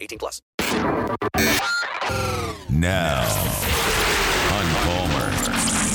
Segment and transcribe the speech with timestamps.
[0.00, 0.42] 18 plus.
[2.70, 3.24] Now,
[4.50, 5.30] Hunt Palmer.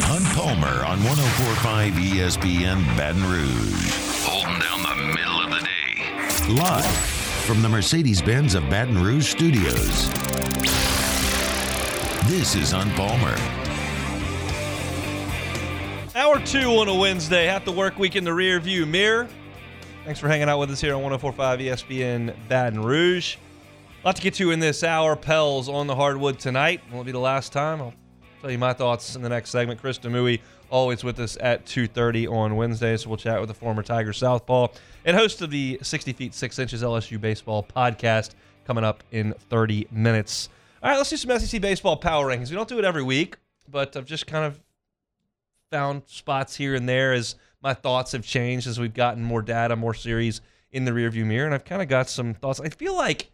[0.05, 3.91] Hunt Palmer on 1045 ESPN Baton Rouge.
[4.25, 6.53] Holding down the middle of the day.
[6.53, 6.85] Live
[7.45, 10.09] from the Mercedes Benz of Baton Rouge studios.
[12.27, 13.37] This is Hunt Palmer.
[16.15, 17.45] Hour two on a Wednesday.
[17.45, 19.27] Half the work week in the rear view mirror.
[20.05, 23.37] Thanks for hanging out with us here on 1045 ESPN Baton Rouge.
[24.03, 25.15] Lot to get to in this hour.
[25.15, 26.81] Pels on the hardwood tonight.
[26.91, 27.81] Won't be the last time.
[27.81, 27.93] I'll
[28.41, 29.79] tell you my thoughts in the next segment.
[29.79, 33.81] Chris Demuoy always with us at 2.30 on Wednesday, so we'll chat with the former
[33.81, 34.67] Tiger Southpaw
[35.05, 38.31] and host of the 60 feet 6 inches LSU baseball podcast
[38.65, 40.49] coming up in 30 minutes.
[40.81, 42.49] All right, let's do some SEC baseball power rankings.
[42.49, 43.37] We don't do it every week,
[43.71, 44.59] but I've just kind of
[45.71, 49.77] found spots here and there as my thoughts have changed as we've gotten more data,
[49.77, 50.41] more series
[50.73, 52.59] in the rearview mirror, and I've kind of got some thoughts.
[52.59, 53.29] I feel like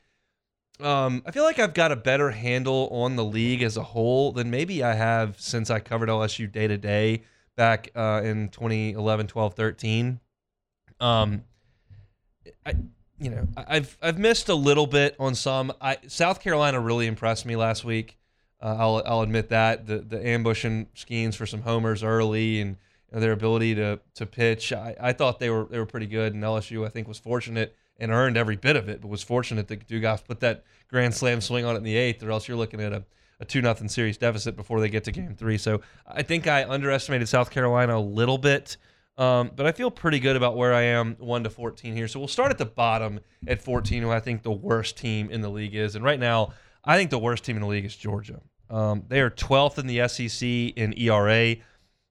[0.80, 4.32] um, I feel like I've got a better handle on the league as a whole
[4.32, 7.24] than maybe I have since I covered LSU day to day
[7.56, 10.20] back uh, in 2011, 12, 13.
[11.02, 11.44] Um,
[12.66, 12.74] I,
[13.20, 15.74] you know, I've I've missed a little bit on some.
[15.82, 18.18] I South Carolina really impressed me last week.
[18.62, 22.78] Uh, I'll I'll admit that the the ambushing schemes for some homers early and
[23.12, 24.72] their ability to to pitch.
[24.72, 27.76] I, I thought they were they were pretty good, and LSU I think was fortunate
[28.00, 31.42] and earned every bit of it, but was fortunate that Dugas put that grand slam
[31.42, 33.04] swing on it in the eighth, or else you're looking at a
[33.40, 35.58] a two nothing series deficit before they get to game three.
[35.58, 38.78] So I think I underestimated South Carolina a little bit.
[39.18, 42.08] Um, but I feel pretty good about where I am, one to fourteen here.
[42.08, 45.42] So we'll start at the bottom at fourteen, who I think the worst team in
[45.42, 45.96] the league is.
[45.96, 46.54] And right now,
[46.86, 48.40] I think the worst team in the league is Georgia.
[48.70, 51.56] Um, they are 12th in the SEC in ERA.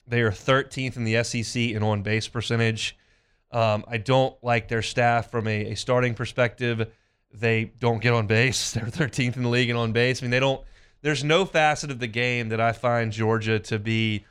[0.06, 2.97] They are 13th in the SEC in on base percentage.
[3.50, 6.90] Um, I don't like their staff from a, a, starting perspective.
[7.32, 8.72] They don't get on base.
[8.74, 10.22] They're 13th in the league in on base.
[10.22, 10.62] I mean, they don't.
[11.00, 14.24] There's no facet of the game that I find Georgia to be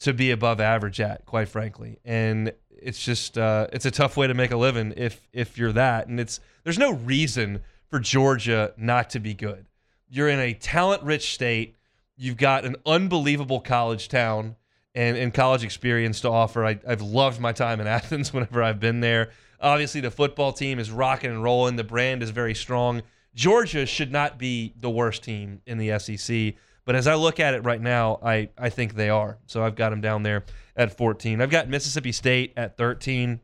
[0.00, 1.98] to be above average at, quite frankly.
[2.04, 5.72] And it's just uh, it's a tough way to make a living if if you're
[5.72, 6.08] that.
[6.08, 9.66] And it's there's no reason for Georgia not to be good.
[10.08, 11.76] You're in a talent rich state.
[12.16, 14.56] You've got an unbelievable college town
[14.98, 16.64] and, and college experience to offer.
[16.64, 19.30] I, I've loved my time in Athens whenever I've been there.
[19.60, 21.76] Obviously, the football team is rocking and rolling.
[21.76, 23.02] The brand is very strong.
[23.34, 26.54] Georgia should not be the worst team in the SEC.
[26.84, 29.38] But as I look at it right now, I, I think they are.
[29.46, 30.44] So I've got them down there
[30.74, 31.40] at 14.
[31.40, 33.40] I've got Mississippi State at 13.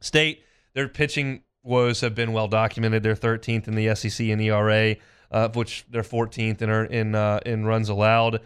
[0.00, 3.02] State, their pitching woes have been well documented.
[3.02, 4.96] They're 13th in the SEC in ERA
[5.30, 8.40] uh, which they're 14th in in uh, in runs allowed.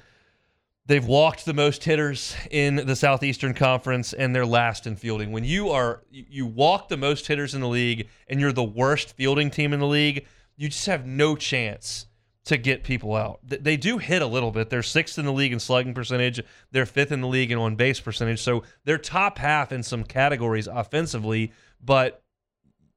[0.86, 5.32] They've walked the most hitters in the Southeastern Conference, and they're last in fielding.
[5.32, 9.16] When you are you walk the most hitters in the league, and you're the worst
[9.16, 12.06] fielding team in the league, you just have no chance
[12.44, 13.40] to get people out.
[13.42, 14.68] They do hit a little bit.
[14.68, 16.42] They're sixth in the league in slugging percentage.
[16.70, 18.42] They're fifth in the league in on base percentage.
[18.42, 21.52] So they're top half in some categories offensively.
[21.82, 22.22] But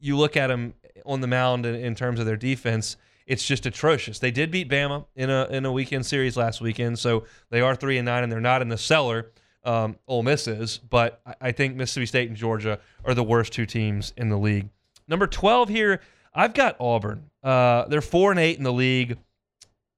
[0.01, 0.73] you look at them
[1.05, 4.19] on the mound in, in terms of their defense, it's just atrocious.
[4.19, 7.75] They did beat Bama in a in a weekend series last weekend, so they are
[7.75, 9.31] three and nine, and they're not in the cellar.
[9.63, 13.65] Um, Ole Miss is, but I think Mississippi State and Georgia are the worst two
[13.65, 14.69] teams in the league.
[15.09, 15.99] Number twelve here,
[16.33, 17.29] I've got Auburn.
[17.43, 19.17] Uh, they're four and eight in the league.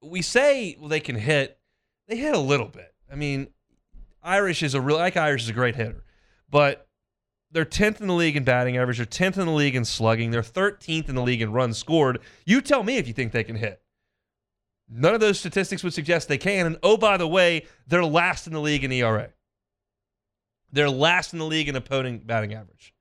[0.01, 1.59] We say well, they can hit.
[2.07, 2.94] They hit a little bit.
[3.12, 3.47] I mean,
[4.23, 6.03] Irish is a real like Irish is a great hitter,
[6.50, 6.88] but
[7.52, 8.98] they're 10th in the league in batting average.
[8.98, 10.32] They're 10th in the league in slugging.
[10.32, 12.20] They're 13th in the league in runs scored.
[12.46, 13.82] You tell me if you think they can hit.
[14.90, 16.66] None of those statistics would suggest they can.
[16.66, 19.30] And oh, by the way, they're last in the league in ERA.
[20.72, 22.94] They're last in the league in opponent batting average.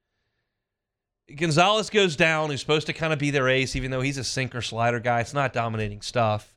[1.35, 4.25] Gonzalez goes down, who's supposed to kind of be their ace, even though he's a
[4.25, 5.21] sinker slider guy.
[5.21, 6.57] It's not dominating stuff.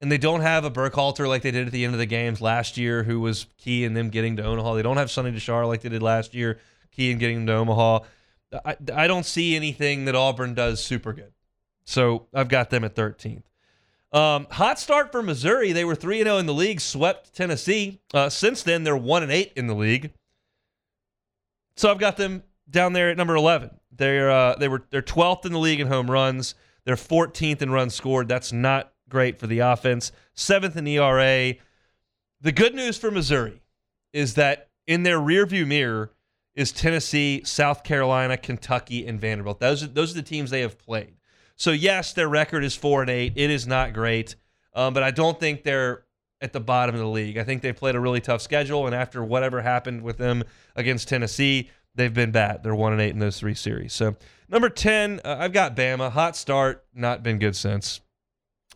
[0.00, 2.40] And they don't have a Burkhalter like they did at the end of the games
[2.40, 4.74] last year, who was key in them getting to Omaha.
[4.74, 6.58] They don't have Sonny DiChiara like they did last year,
[6.94, 8.00] key in getting to Omaha.
[8.64, 11.32] I, I don't see anything that Auburn does super good.
[11.84, 13.42] So I've got them at 13th.
[14.12, 15.72] Um, hot start for Missouri.
[15.72, 18.00] They were 3 0 in the league, swept Tennessee.
[18.12, 20.12] Uh, since then, they're 1 and 8 in the league.
[21.76, 23.70] So I've got them down there at number 11.
[23.90, 26.54] They're uh, they were they're 12th in the league in home runs.
[26.84, 28.28] They're 14th in runs scored.
[28.28, 30.12] That's not great for the offense.
[30.34, 31.54] Seventh in ERA.
[32.40, 33.62] The good news for Missouri
[34.12, 36.12] is that in their rearview mirror
[36.54, 39.60] is Tennessee, South Carolina, Kentucky, and Vanderbilt.
[39.60, 41.14] Those are, those are the teams they have played.
[41.56, 43.34] So yes, their record is four and eight.
[43.36, 44.36] It is not great,
[44.74, 46.04] um, but I don't think they're
[46.40, 47.38] at the bottom of the league.
[47.38, 50.42] I think they played a really tough schedule, and after whatever happened with them
[50.76, 52.62] against Tennessee, they've been bad.
[52.62, 53.92] They're one and eight in those three series.
[53.92, 54.16] So
[54.48, 56.10] number ten, uh, I've got Bama.
[56.10, 58.00] Hot start, not been good since.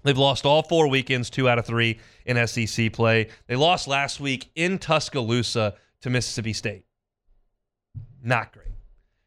[0.05, 3.29] They've lost all four weekends, two out of three in SEC play.
[3.49, 6.85] They lost last week in Tuscaloosa to Mississippi State.
[8.23, 8.67] Not great.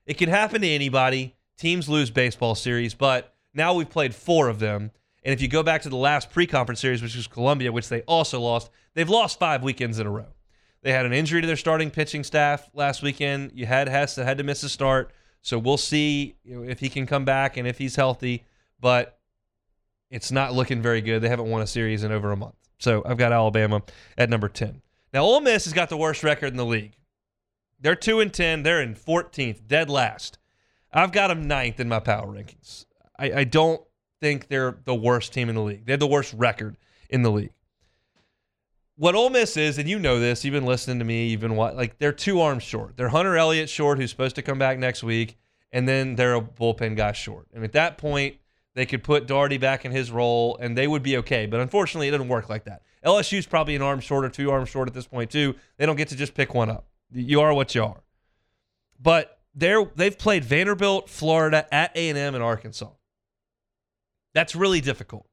[0.06, 1.36] It can happen to anybody.
[1.58, 4.92] Teams lose baseball series, but now we've played four of them.
[5.24, 7.90] And if you go back to the last pre conference series, which was Columbia, which
[7.90, 10.34] they also lost, they've lost five weekends in a row.
[10.82, 13.52] They had an injury to their starting pitching staff last weekend.
[13.54, 15.12] You had Hess that had to miss a start.
[15.44, 18.46] So we'll see if he can come back and if he's healthy.
[18.80, 19.20] But
[20.10, 21.22] it's not looking very good.
[21.22, 22.56] They haven't won a series in over a month.
[22.80, 23.84] So I've got Alabama
[24.18, 24.82] at number 10.
[25.14, 26.94] Now, Ole Miss has got the worst record in the league.
[27.82, 28.64] They're 2 and 10.
[28.64, 30.38] They're in 14th, dead last.
[30.94, 32.86] I've got them ninth in my power rankings.
[33.18, 33.82] I, I don't
[34.20, 35.86] think they're the worst team in the league.
[35.86, 36.78] They have the worst record
[37.10, 37.54] in the league.
[38.96, 41.56] What Ole Miss is, and you know this, you've been listening to me, you've been
[41.56, 42.98] what like they're two arms short.
[42.98, 45.38] They're Hunter Elliott short, who's supposed to come back next week,
[45.72, 47.48] and then they're a bullpen guy short.
[47.54, 48.36] And at that point,
[48.76, 51.46] they could put Dougherty back in his role, and they would be okay.
[51.48, 52.84] But unfortunately, it doesn't work like that.
[53.04, 55.56] LSU's probably an arm short or two arms short at this point too.
[55.78, 56.86] They don't get to just pick one up.
[57.14, 58.02] You are what you are.
[59.00, 62.90] But they're they've played Vanderbilt, Florida, at A and M, and Arkansas.
[64.34, 65.28] That's really difficult.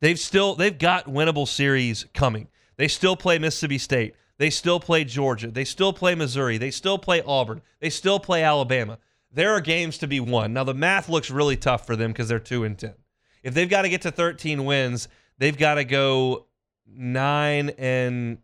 [0.00, 2.48] They've still they've got winnable series coming.
[2.76, 4.14] They still play Mississippi State.
[4.38, 5.50] They still play Georgia.
[5.50, 6.58] They still play Missouri.
[6.58, 7.60] They still play Auburn.
[7.80, 8.98] They still play Alabama.
[9.32, 10.52] There are games to be won.
[10.52, 12.94] Now the math looks really tough for them because they're two and ten.
[13.42, 15.08] If they've got to get to 13 wins,
[15.38, 16.46] they've got to go
[16.86, 18.38] nine and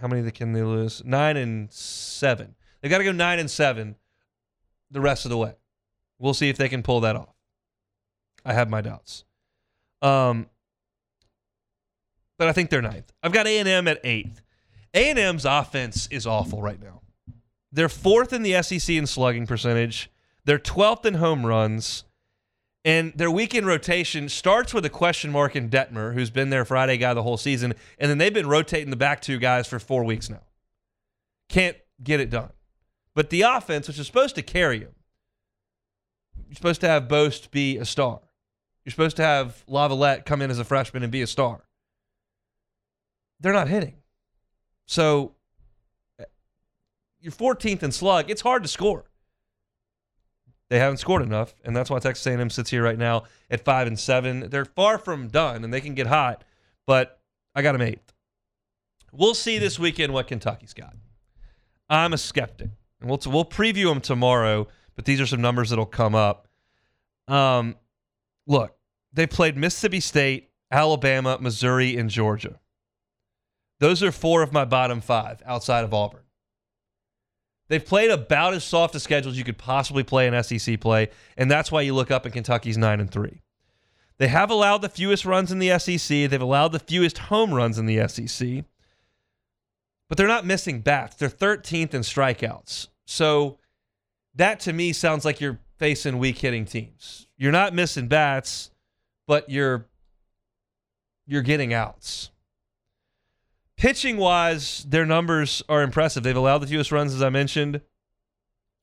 [0.00, 1.02] how many can they lose?
[1.04, 2.54] Nine and seven.
[2.80, 3.96] They've got to go nine and seven
[4.90, 5.54] the rest of the way.
[6.18, 7.34] We'll see if they can pull that off.
[8.44, 9.24] I have my doubts.
[10.00, 10.48] Um,
[12.38, 13.12] but I think they're ninth.
[13.22, 14.42] I've got A and M at eighth.
[14.94, 17.02] A and M's offense is awful right now.
[17.70, 20.10] They're fourth in the SEC in slugging percentage.
[20.44, 22.04] They're 12th in home runs.
[22.84, 26.96] And their weekend rotation starts with a question mark in Dettmer, who's been their Friday
[26.96, 27.74] guy the whole season.
[27.98, 30.42] And then they've been rotating the back two guys for four weeks now.
[31.48, 32.50] Can't get it done.
[33.14, 34.94] But the offense, which is supposed to carry him,
[36.46, 38.20] you're supposed to have Bost be a star.
[38.84, 41.64] You're supposed to have LaViolette come in as a freshman and be a star.
[43.40, 43.96] They're not hitting.
[44.86, 45.34] So
[46.18, 46.24] eh,
[47.20, 48.30] you're 14th in slug.
[48.30, 49.04] It's hard to score.
[50.70, 53.86] They haven't scored enough, and that's why Texas A&M sits here right now at five
[53.86, 54.50] and seven.
[54.50, 56.44] They're far from done, and they can get hot,
[56.86, 57.20] but
[57.54, 58.12] I got them eighth.
[59.12, 60.94] We'll see this weekend what Kentucky's got.
[61.88, 62.70] I'm a skeptic,
[63.00, 64.68] and we'll we'll preview them tomorrow.
[64.94, 66.48] But these are some numbers that'll come up.
[67.28, 67.76] Um,
[68.46, 68.76] look,
[69.12, 72.58] they played Mississippi State, Alabama, Missouri, and Georgia.
[73.80, 76.22] Those are four of my bottom five outside of Auburn.
[77.68, 81.10] They've played about as soft a schedule as you could possibly play in SEC play,
[81.36, 83.42] and that's why you look up at Kentucky's nine and three.
[84.16, 86.08] They have allowed the fewest runs in the SEC.
[86.08, 88.64] They've allowed the fewest home runs in the SEC,
[90.08, 91.16] but they're not missing bats.
[91.16, 92.88] They're 13th in strikeouts.
[93.04, 93.58] So
[94.34, 97.26] that to me sounds like you're facing weak hitting teams.
[97.36, 98.70] You're not missing bats,
[99.26, 99.86] but you're
[101.26, 102.30] you're getting outs.
[103.78, 106.24] Pitching wise, their numbers are impressive.
[106.24, 107.80] They've allowed the fewest runs, as I mentioned.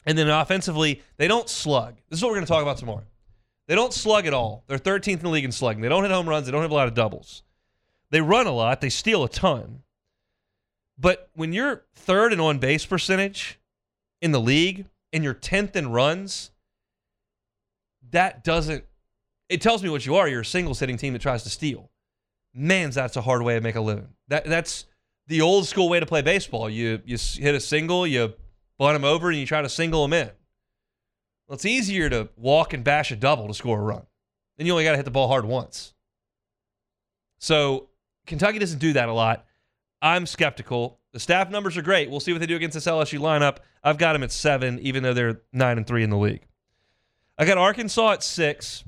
[0.05, 1.95] And then offensively, they don't slug.
[2.09, 3.03] This is what we're going to talk about tomorrow.
[3.67, 4.63] They don't slug at all.
[4.67, 5.81] They're 13th in the league in slugging.
[5.81, 6.45] They don't hit home runs.
[6.45, 7.43] They don't have a lot of doubles.
[8.09, 8.79] They run a lot.
[8.79, 9.81] They steal a ton.
[10.97, 13.59] But when you're third in on base percentage
[14.21, 16.51] in the league and you're 10th in runs,
[18.11, 18.85] that doesn't,
[19.49, 20.29] it tells me what you are.
[20.29, 21.89] You're a single sitting team that tries to steal
[22.55, 24.07] man, that's a hard way to make a living.
[24.29, 24.85] That that's
[25.27, 26.69] the old school way to play baseball.
[26.69, 28.33] You you hit a single, you
[28.79, 30.31] bunt them over, and you try to single them in.
[31.47, 34.05] Well, it's easier to walk and bash a double to score a run.
[34.57, 35.93] Then you only got to hit the ball hard once.
[37.37, 37.89] So
[38.25, 39.45] Kentucky doesn't do that a lot.
[40.01, 40.99] I'm skeptical.
[41.11, 42.09] The staff numbers are great.
[42.09, 43.57] We'll see what they do against this LSU lineup.
[43.83, 46.45] I've got them at seven, even though they're nine and three in the league.
[47.37, 48.83] I got Arkansas at six.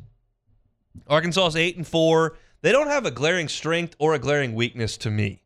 [1.08, 2.38] Arkansas is eight and four.
[2.62, 5.44] They don't have a glaring strength or a glaring weakness to me.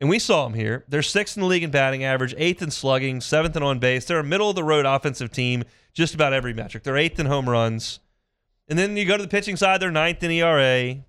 [0.00, 0.84] And we saw them here.
[0.88, 4.06] They're sixth in the league in batting average, eighth in slugging, seventh in on base.
[4.06, 6.84] They're a middle of the road offensive team, just about every metric.
[6.84, 8.00] They're eighth in home runs.
[8.68, 11.04] And then you go to the pitching side, they're ninth in ERA.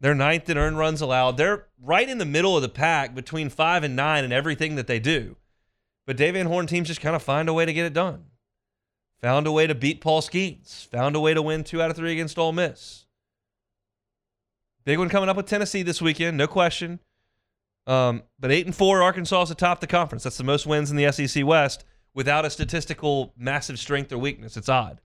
[0.00, 1.36] They're ninth in earned runs allowed.
[1.36, 4.86] They're right in the middle of the pack between five and nine in everything that
[4.86, 5.36] they do.
[6.06, 8.26] But Dave Van Horn teams just kind of find a way to get it done.
[9.20, 10.86] Found a way to beat Paul Skenes.
[10.88, 13.06] Found a way to win two out of three against Ole Miss.
[14.84, 17.00] Big one coming up with Tennessee this weekend, no question.
[17.86, 20.22] Um, but eight and four, Arkansas is atop the conference.
[20.22, 24.56] That's the most wins in the SEC West without a statistical massive strength or weakness.
[24.56, 25.00] It's odd.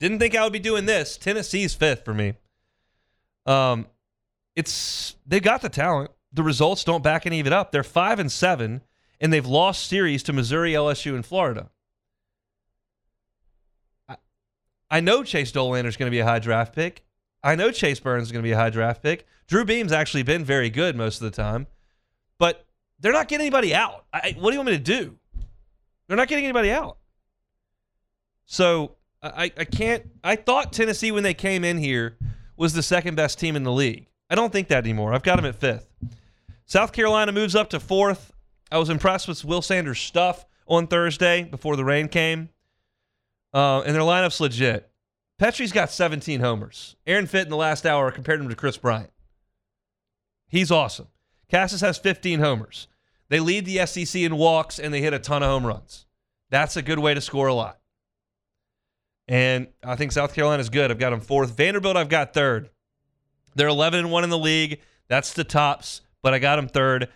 [0.00, 1.16] Didn't think I would be doing this.
[1.16, 2.34] Tennessee's fifth for me.
[3.46, 3.86] Um,
[4.56, 6.10] it's they got the talent.
[6.32, 7.72] The results don't back any of it up.
[7.72, 8.82] They're five and seven,
[9.20, 11.70] and they've lost series to Missouri, LSU, and Florida.
[14.08, 14.16] I,
[14.90, 17.04] I know Chase Dollander is going to be a high draft pick.
[17.44, 19.26] I know Chase Burns is going to be a high draft pick.
[19.48, 21.66] Drew Beam's actually been very good most of the time,
[22.38, 22.66] but
[23.00, 24.04] they're not getting anybody out.
[24.12, 25.18] I, what do you want me to do?
[26.06, 26.98] They're not getting anybody out.
[28.46, 30.04] So I, I can't.
[30.22, 32.16] I thought Tennessee when they came in here
[32.56, 34.08] was the second best team in the league.
[34.30, 35.14] I don't think that anymore.
[35.14, 35.88] I've got them at fifth.
[36.66, 38.32] South Carolina moves up to fourth.
[38.70, 42.50] I was impressed with Will Sanders' stuff on Thursday before the rain came.
[43.52, 44.90] Uh, and their lineup's legit.
[45.42, 46.94] Petry's got 17 homers.
[47.04, 49.10] Aaron Fitt in the last hour compared him to Kris Bryant.
[50.46, 51.08] He's awesome.
[51.50, 52.86] Casas has 15 homers.
[53.28, 56.06] They lead the SEC in walks and they hit a ton of home runs.
[56.50, 57.80] That's a good way to score a lot.
[59.26, 60.92] And I think South Carolina's good.
[60.92, 61.56] I've got them fourth.
[61.56, 62.70] Vanderbilt, I've got third.
[63.56, 64.78] They're 11 and 1 in the league.
[65.08, 67.08] That's the tops, but I got them third.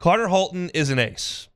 [0.00, 1.46] Carter Holton is an ace.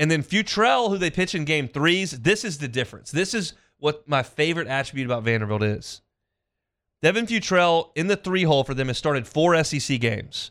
[0.00, 3.12] And then Futrell, who they pitch in game threes, this is the difference.
[3.12, 6.02] This is what my favorite attribute about Vanderbilt is.
[7.00, 10.50] Devin Futrell in the three hole for them has started four SEC games.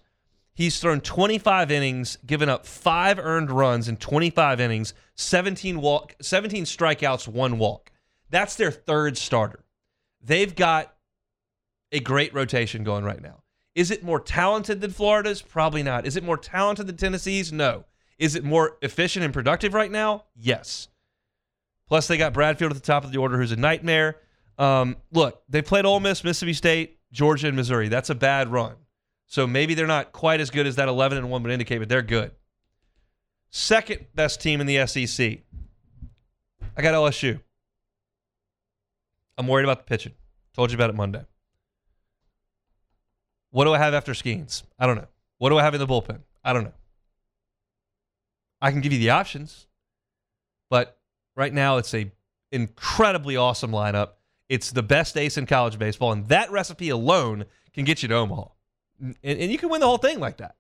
[0.54, 6.64] He's thrown 25 innings, given up five earned runs in 25 innings, 17 walk, 17
[6.64, 7.92] strikeouts, one walk.
[8.30, 9.64] That's their third starter.
[10.22, 10.96] They've got
[11.92, 13.44] a great rotation going right now.
[13.76, 15.44] Is it more talented than Florida's?
[15.44, 16.08] Probably not.
[16.08, 17.54] Is it more talented than Tennessee's?
[17.54, 17.86] No.
[18.18, 20.24] Is it more efficient and productive right now?
[20.36, 20.88] Yes.
[21.88, 24.18] Plus, they got Bradfield at the top of the order, who's a nightmare.
[24.58, 27.88] Um, look, they played Ole Miss, Mississippi State, Georgia, and Missouri.
[27.88, 28.76] That's a bad run.
[29.28, 31.90] So maybe they're not quite as good as that 11 and 1 would indicate, but
[31.90, 32.32] they're good.
[33.50, 35.40] Second best team in the SEC.
[36.76, 37.40] I got LSU.
[39.38, 40.14] I'm worried about the pitching.
[40.54, 41.24] Told you about it Monday.
[43.52, 44.64] What do I have after Skenes?
[44.80, 45.08] I don't know.
[45.38, 46.20] What do I have in the bullpen?
[46.44, 46.74] I don't know.
[48.62, 49.68] I can give you the options,
[50.70, 50.97] but
[51.38, 52.12] right now it's a
[52.52, 54.10] incredibly awesome lineup.
[54.50, 58.16] It's the best ace in college baseball, and that recipe alone can get you to
[58.16, 58.48] Omaha,
[59.00, 60.56] and, and you can win the whole thing like that.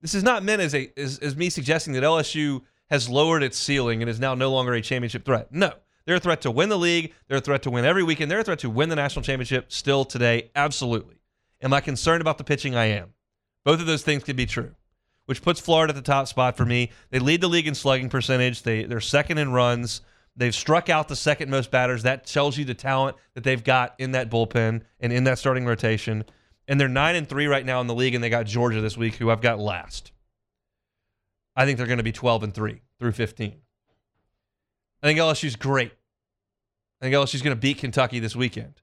[0.00, 3.58] This is not meant as a as, as me suggesting that LSU has lowered its
[3.58, 5.50] ceiling and is now no longer a championship threat.
[5.50, 5.72] No,
[6.04, 7.12] they're a threat to win the league.
[7.26, 8.30] They're a threat to win every weekend.
[8.30, 10.50] They're a threat to win the national championship still today.
[10.54, 11.16] Absolutely.
[11.62, 12.76] Am I concerned about the pitching?
[12.76, 13.14] I am.
[13.64, 14.74] Both of those things could be true,
[15.26, 16.90] which puts Florida at the top spot for me.
[17.10, 18.62] They lead the league in slugging percentage.
[18.62, 20.00] They they're second in runs.
[20.36, 22.02] They've struck out the second most batters.
[22.02, 25.64] That tells you the talent that they've got in that bullpen and in that starting
[25.64, 26.24] rotation.
[26.68, 28.96] And they're nine and three right now in the league, and they got Georgia this
[28.96, 30.12] week, who I've got last.
[31.54, 33.54] I think they're going to be 12 and three through 15.
[35.02, 35.92] I think LSU's great.
[37.00, 38.74] I think LSU's going to beat Kentucky this weekend.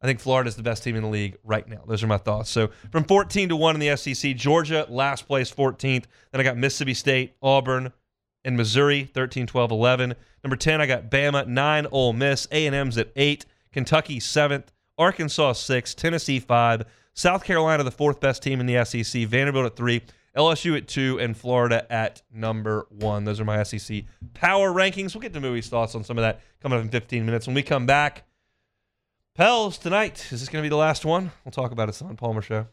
[0.00, 1.82] I think Florida is the best team in the league right now.
[1.86, 2.50] Those are my thoughts.
[2.50, 6.04] So from 14 to 1 in the SEC, Georgia last place 14th.
[6.30, 7.92] Then I got Mississippi State, Auburn,
[8.44, 10.14] and Missouri 13, 12, 11.
[10.44, 15.94] Number 10, I got Bama, 9, Ole Miss, A&M's at 8, Kentucky 7th, Arkansas 6,
[15.94, 20.00] Tennessee 5, South Carolina the fourth best team in the SEC, Vanderbilt at 3,
[20.36, 23.24] LSU at 2, and Florida at number 1.
[23.24, 25.14] Those are my SEC power rankings.
[25.14, 27.48] We'll get to Movie's thoughts on some of that coming up in 15 minutes.
[27.48, 28.27] When we come back,
[29.38, 30.26] Pels tonight.
[30.32, 31.30] Is this going to be the last one?
[31.44, 32.66] We'll talk about it on Palmer Show.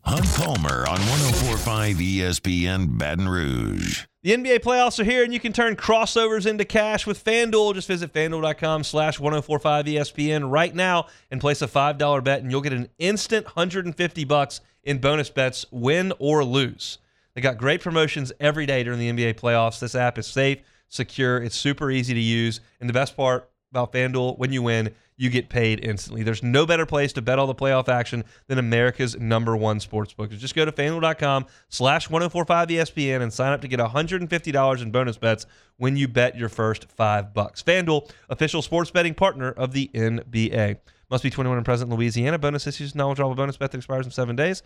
[0.00, 4.04] Hunt Palmer on 1045 ESPN Baton Rouge.
[4.24, 7.72] The NBA playoffs are here, and you can turn crossovers into cash with FanDuel.
[7.74, 12.62] Just visit fanduel.com slash 1045 ESPN right now and place a $5 bet, and you'll
[12.62, 16.98] get an instant 150 bucks in bonus bets, win or lose.
[17.34, 19.78] They got great promotions every day during the NBA playoffs.
[19.78, 23.92] This app is safe, secure, it's super easy to use, and the best part about
[23.92, 26.22] FanDuel, when you win, you get paid instantly.
[26.22, 30.30] There's no better place to bet all the playoff action than America's number one sportsbook.
[30.36, 35.18] Just go to fanduel.com slash 1045 ESPN and sign up to get $150 in bonus
[35.18, 35.46] bets
[35.76, 37.62] when you bet your first five bucks.
[37.62, 40.78] FanDuel, official sports betting partner of the NBA.
[41.10, 42.38] Must be 21 and present in Louisiana.
[42.38, 44.62] Bonus issues, knowledge a bonus bet that expires in seven days.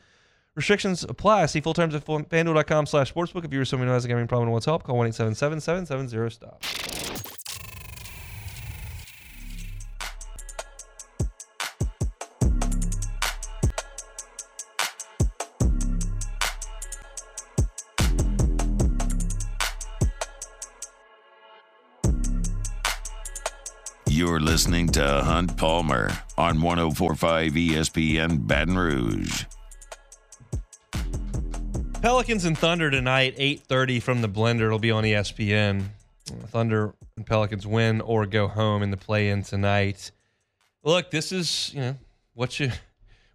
[0.54, 1.46] Restrictions apply.
[1.46, 3.44] See full terms at fanduel.com slash sportsbook.
[3.44, 6.30] If you're someone who has a gambling problem and wants help, call 1 877 770
[6.30, 7.01] STOP.
[24.52, 29.46] Listening to Hunt Palmer on 1045 ESPN Baton Rouge.
[32.02, 34.66] Pelicans and Thunder tonight, 8:30 from the Blender.
[34.66, 35.84] It'll be on ESPN.
[36.48, 40.10] Thunder and Pelicans win or go home in the play-in tonight.
[40.84, 41.96] Look, this is you know
[42.34, 42.72] what you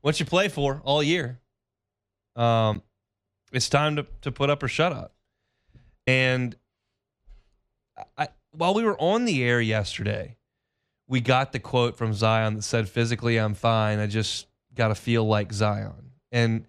[0.01, 1.39] what you play for all year.
[2.36, 2.83] Um,
[3.51, 5.15] it's time to to put up or shut up.
[6.05, 6.55] And
[8.15, 10.37] I, while we were on the air yesterday,
[11.08, 14.00] we got the quote from Zion that said, "Physically, I'm fine.
[14.00, 16.66] I just got to feel like Zion." And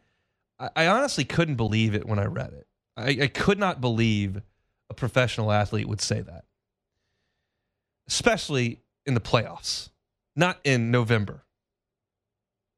[0.58, 2.66] I, I honestly couldn't believe it when I read it.
[2.96, 4.40] I, I could not believe
[4.90, 6.44] a professional athlete would say that,
[8.08, 9.90] especially in the playoffs,
[10.34, 11.44] not in November.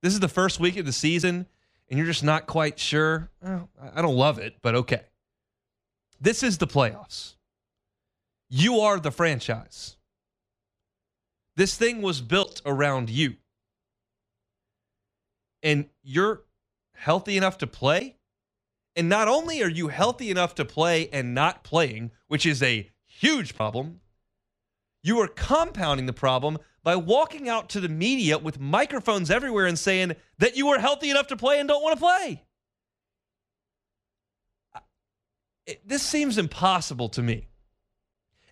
[0.02, 1.46] This is the first week of the season,
[1.88, 3.30] and you're just not quite sure.
[3.42, 5.02] Well, I don't love it, but okay.
[6.20, 7.34] This is the playoffs.
[8.48, 9.96] You are the franchise.
[11.56, 13.36] This thing was built around you.
[15.62, 16.44] And you're
[16.94, 18.16] healthy enough to play.
[18.96, 22.90] And not only are you healthy enough to play and not playing, which is a
[23.04, 24.00] huge problem,
[25.02, 29.78] you are compounding the problem by walking out to the media with microphones everywhere and
[29.78, 32.44] saying that you are healthy enough to play and don't want to play.
[35.66, 37.48] It, this seems impossible to me.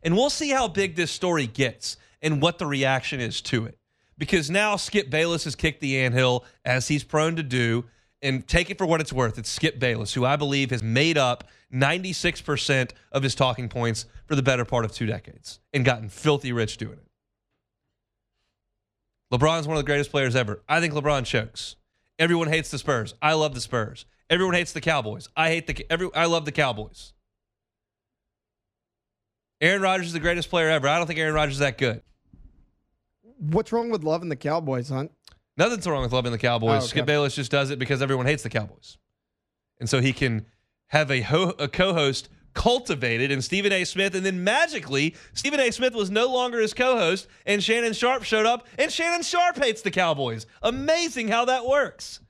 [0.02, 3.78] And we'll see how big this story gets and what the reaction is to it.
[4.16, 7.84] Because now Skip Bayless has kicked the anthill, as he's prone to do,
[8.20, 9.38] and take it for what it's worth.
[9.38, 14.34] It's Skip Bayless, who I believe has made up 96% of his talking points for
[14.34, 17.08] the better part of two decades and gotten filthy rich doing it.
[19.32, 20.62] LeBron's one of the greatest players ever.
[20.68, 21.76] I think LeBron chokes.
[22.18, 23.14] Everyone hates the Spurs.
[23.20, 24.07] I love the Spurs.
[24.31, 25.28] Everyone hates the Cowboys.
[25.37, 27.12] I hate the every I love the Cowboys.
[29.61, 30.88] Aaron Rodgers is the greatest player ever.
[30.88, 32.02] I don't think Aaron Rodgers is that good.
[33.38, 35.12] What's wrong with loving the Cowboys, Hunt?
[35.57, 36.70] Nothing's wrong with loving the Cowboys.
[36.70, 36.87] Oh, okay.
[36.87, 38.98] Skip Bayless just does it because everyone hates the Cowboys.
[39.81, 40.46] And so he can
[40.88, 43.85] have a, ho- a co host cultivated in Stephen A.
[43.85, 44.14] Smith.
[44.14, 45.70] And then magically, Stephen A.
[45.70, 49.62] Smith was no longer his co host, and Shannon Sharpe showed up, and Shannon Sharpe
[49.62, 50.46] hates the Cowboys.
[50.62, 52.20] Amazing how that works.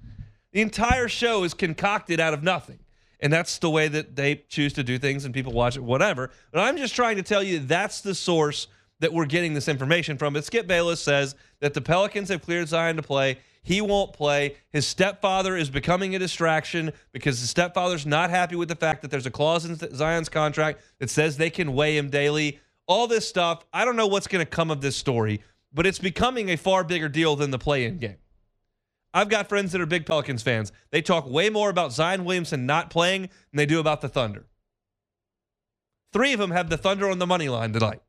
[0.53, 2.79] The entire show is concocted out of nothing.
[3.21, 6.31] And that's the way that they choose to do things, and people watch it, whatever.
[6.53, 8.69] But I'm just trying to tell you that's the source
[9.01, 10.35] that we're getting this information from.
[10.35, 13.39] But Skip Bayless says that the Pelicans have cleared Zion to play.
[13.63, 14.57] He won't play.
[14.71, 19.11] His stepfather is becoming a distraction because the stepfather's not happy with the fact that
[19.11, 22.61] there's a clause in Zion's contract that says they can weigh him daily.
[22.87, 23.65] All this stuff.
[23.73, 26.83] I don't know what's going to come of this story, but it's becoming a far
[26.83, 28.17] bigger deal than the play in game.
[29.13, 30.73] I've got friends that are big Pelicans fans.
[30.91, 34.47] They talk way more about Zion Williamson not playing than they do about the Thunder.
[36.13, 38.01] Three of them have the Thunder on the money line tonight.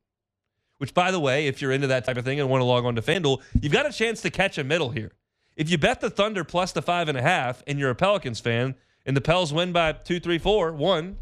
[0.79, 2.85] Which, by the way, if you're into that type of thing and want to log
[2.85, 5.11] on to FanDuel, you've got a chance to catch a middle here.
[5.55, 8.39] If you bet the Thunder plus the five and a half and you're a Pelicans
[8.39, 11.17] fan and the Pels win by two, three, four, one,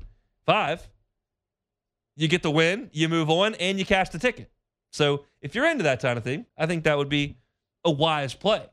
[0.46, 0.88] five,
[2.15, 4.52] you get the win, you move on, and you cash the ticket.
[4.91, 7.38] So if you're into that kind of thing, I think that would be
[7.84, 8.63] a wise play.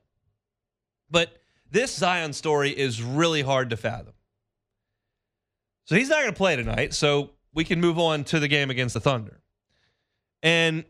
[1.11, 1.31] But
[1.71, 4.13] this Zion story is really hard to fathom.
[5.87, 6.93] So he's not going to play tonight.
[6.95, 9.41] So we can move on to the game against the Thunder.
[10.45, 10.85] And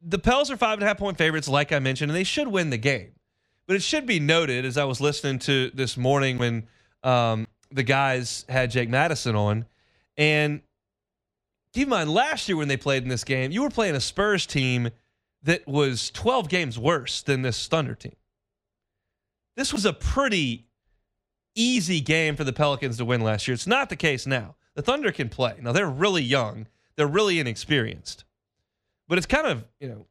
[0.00, 2.48] the Pels are five and a half point favorites, like I mentioned, and they should
[2.48, 3.12] win the game.
[3.66, 6.68] But it should be noted, as I was listening to this morning when
[7.02, 9.66] um, the guys had Jake Madison on,
[10.16, 10.62] and
[11.74, 14.00] keep in mind, last year when they played in this game, you were playing a
[14.00, 14.90] Spurs team
[15.42, 18.14] that was 12 games worse than this Thunder team.
[19.56, 20.66] This was a pretty
[21.54, 23.54] easy game for the Pelicans to win last year.
[23.54, 24.54] It's not the case now.
[24.74, 25.56] The Thunder can play.
[25.60, 28.24] Now, they're really young, they're really inexperienced.
[29.08, 30.06] But it's kind of, you know,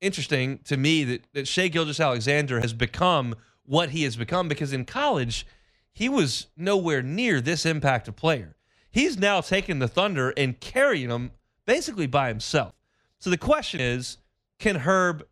[0.00, 4.84] interesting to me that, that Shai Gilgeous-Alexander has become what he has become because in
[4.84, 5.46] college,
[5.92, 8.56] he was nowhere near this impact of player.
[8.90, 11.32] He's now taken the Thunder and carrying them
[11.66, 12.74] basically by himself.
[13.18, 14.18] So the question is
[14.58, 15.26] can Herb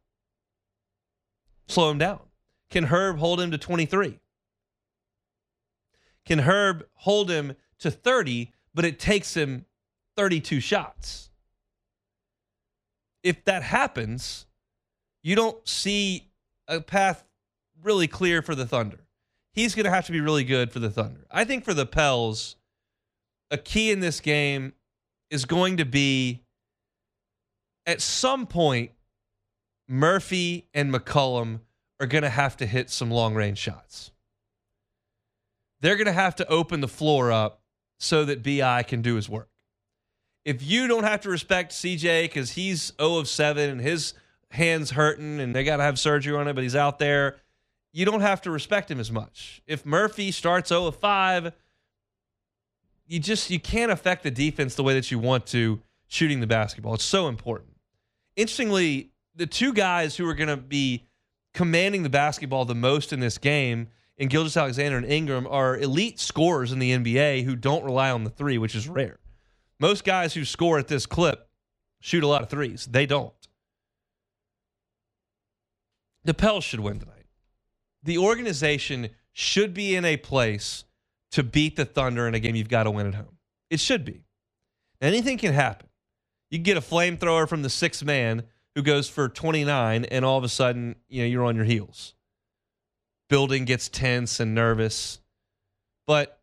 [1.68, 2.20] slow him down?
[2.70, 4.18] Can Herb hold him to 23?
[6.26, 9.66] Can Herb hold him to 30, but it takes him
[10.16, 11.30] 32 shots?
[13.22, 14.46] If that happens,
[15.22, 16.30] you don't see
[16.68, 17.24] a path
[17.82, 18.98] really clear for the Thunder.
[19.52, 21.26] He's going to have to be really good for the Thunder.
[21.30, 22.56] I think for the Pels,
[23.50, 24.72] a key in this game
[25.30, 26.42] is going to be
[27.86, 28.92] at some point,
[29.88, 31.60] Murphy and McCollum
[32.00, 34.10] are going to have to hit some long range shots.
[35.80, 37.60] They're going to have to open the floor up
[37.98, 39.48] so that BI can do his work.
[40.44, 44.14] If you don't have to respect CJ because he's 0 of 7 and his
[44.50, 47.36] hands hurting and they got to have surgery on it, but he's out there,
[47.92, 49.62] you don't have to respect him as much.
[49.66, 51.52] If Murphy starts 0 of 5,
[53.06, 56.46] you just you can't affect the defense the way that you want to shooting the
[56.46, 56.94] basketball.
[56.94, 57.70] It's so important.
[58.36, 61.04] Interestingly, the two guys who are going to be
[61.52, 66.72] commanding the basketball the most in this game in Gilgeous-Alexander and Ingram are elite scorers
[66.72, 69.18] in the NBA who don't rely on the three, which is rare.
[69.80, 71.48] Most guys who score at this clip
[72.00, 72.86] shoot a lot of threes.
[72.90, 73.32] They don't.
[76.24, 77.26] The Pels should win tonight.
[78.02, 80.84] The organization should be in a place
[81.32, 83.38] to beat the Thunder in a game you've got to win at home.
[83.70, 84.24] It should be.
[85.00, 85.88] Anything can happen.
[86.50, 90.38] You can get a flamethrower from the sixth man who goes for 29, and all
[90.38, 92.14] of a sudden, you know, you're on your heels.
[93.28, 95.20] Building gets tense and nervous.
[96.06, 96.40] But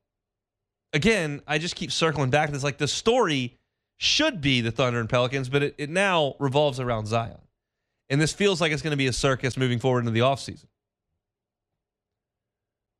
[0.93, 2.63] again, I just keep circling back to this.
[2.63, 3.57] Like the story
[3.97, 7.37] should be the Thunder and Pelicans, but it, it now revolves around Zion.
[8.09, 10.65] And this feels like it's going to be a circus moving forward into the offseason.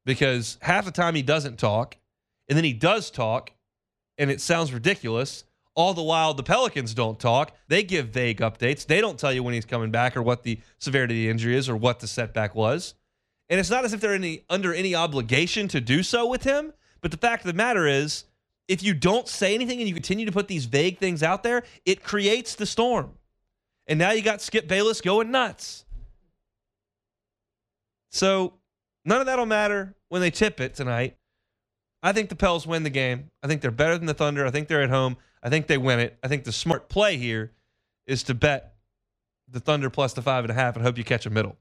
[0.05, 1.97] Because half the time he doesn't talk,
[2.47, 3.51] and then he does talk,
[4.17, 5.43] and it sounds ridiculous.
[5.75, 7.55] All the while, the Pelicans don't talk.
[7.67, 8.85] They give vague updates.
[8.85, 11.55] They don't tell you when he's coming back or what the severity of the injury
[11.55, 12.93] is or what the setback was.
[13.49, 16.73] And it's not as if they're any, under any obligation to do so with him.
[17.01, 18.25] But the fact of the matter is,
[18.67, 21.63] if you don't say anything and you continue to put these vague things out there,
[21.85, 23.11] it creates the storm.
[23.87, 25.85] And now you got Skip Bayless going nuts.
[28.11, 28.53] So
[29.03, 31.17] none of that'll matter when they tip it tonight.
[32.03, 33.29] I think the Pels win the game.
[33.43, 34.45] I think they're better than the Thunder.
[34.45, 35.17] I think they're at home.
[35.43, 36.17] I think they win it.
[36.23, 37.51] I think the smart play here
[38.07, 38.75] is to bet
[39.49, 41.57] the Thunder plus the five and a half and hope you catch a middle.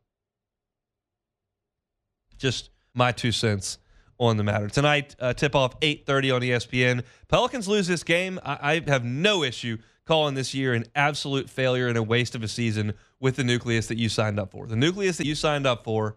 [2.39, 3.79] Just my two cents
[4.21, 4.69] on the matter.
[4.69, 7.03] Tonight, uh, tip off 8:30 on ESPN.
[7.29, 8.39] Pelicans lose this game.
[8.45, 12.43] I, I have no issue calling this year an absolute failure and a waste of
[12.43, 14.67] a season with the nucleus that you signed up for.
[14.67, 16.17] The nucleus that you signed up for.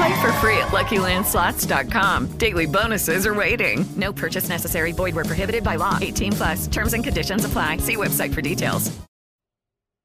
[0.00, 2.38] Play for free at LuckyLandSlots.com.
[2.38, 3.84] Daily bonuses are waiting.
[3.96, 4.92] No purchase necessary.
[4.92, 5.98] Void where prohibited by law.
[6.00, 6.66] 18 plus.
[6.68, 7.76] Terms and conditions apply.
[7.78, 8.98] See website for details.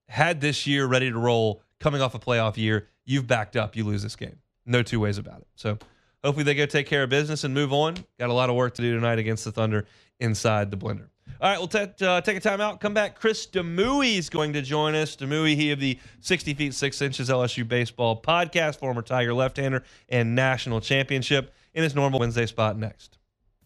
[0.10, 3.78] Had this year ready to roll, coming off a playoff year, you've backed up.
[3.78, 4.40] You lose this game.
[4.66, 5.48] No two ways about it.
[5.56, 5.78] So
[6.26, 7.96] hopefully they go take care of business and move on.
[8.20, 9.86] Got a lot of work to do tonight against the Thunder
[10.20, 11.08] inside the blender.
[11.42, 12.80] All right, we'll t- uh, take a time out.
[12.80, 13.20] Come back.
[13.20, 15.16] Chris Demuoy is going to join us.
[15.16, 20.34] Demuoy, he of the 60 feet 6 inches LSU baseball podcast, former Tiger left-hander and
[20.34, 23.18] national championship in his normal Wednesday spot next.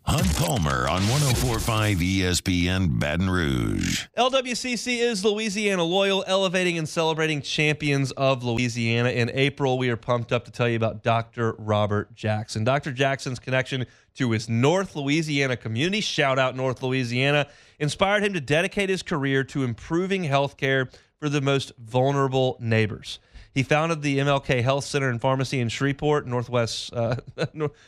[0.06, 4.08] Hunt Palmer on 1045 ESPN Baton Rouge.
[4.17, 9.10] LWCC is Louisiana Loyal, elevating and celebrating champions of Louisiana.
[9.10, 11.54] In April, we are pumped up to tell you about Dr.
[11.60, 12.63] Robert Jackson.
[12.63, 12.91] Dr.
[12.91, 17.48] Jackson's connection to his North Louisiana community, shout out North Louisiana,
[17.80, 23.19] inspired him to dedicate his career to improving healthcare for the most vulnerable neighbors.
[23.54, 27.15] He founded the MLK Health Center and Pharmacy in Shreveport, Northwest uh,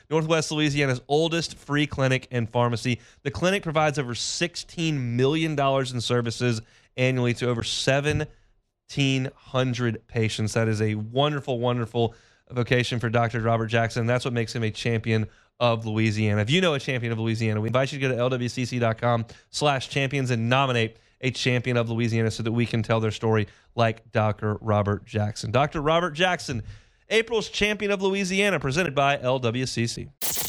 [0.09, 2.99] Northwest Louisiana's oldest free clinic and pharmacy.
[3.23, 6.61] The clinic provides over $16 million in services
[6.97, 10.53] annually to over 1,700 patients.
[10.53, 12.15] That is a wonderful, wonderful
[12.49, 13.39] vocation for Dr.
[13.41, 14.07] Robert Jackson.
[14.07, 15.27] That's what makes him a champion
[15.61, 16.41] of Louisiana.
[16.41, 19.89] If you know a champion of Louisiana, we invite you to go to lwcc.com slash
[19.89, 24.11] champions and nominate a champion of Louisiana so that we can tell their story like
[24.11, 24.57] Dr.
[24.59, 25.51] Robert Jackson.
[25.51, 25.79] Dr.
[25.79, 26.63] Robert Jackson,
[27.09, 30.40] April's champion of Louisiana, presented by LWCC.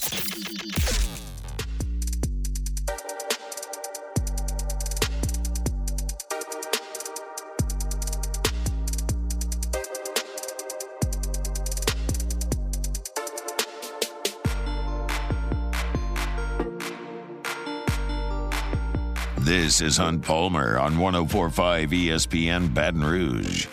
[19.73, 23.67] This is Hunt Palmer on 1045 ESPN Baton Rouge.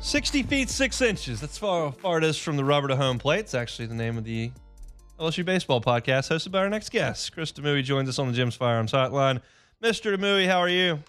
[0.00, 1.40] 60 feet 6 inches.
[1.40, 3.40] That's far far it is from the rubber to home plate.
[3.40, 4.52] It's actually the name of the
[5.18, 7.32] LSU Baseball podcast hosted by our next guest.
[7.32, 9.42] Chris Demuoy joins us on the Jim's Firearms Hotline.
[9.82, 10.16] Mr.
[10.16, 11.00] Demuoy, how are you?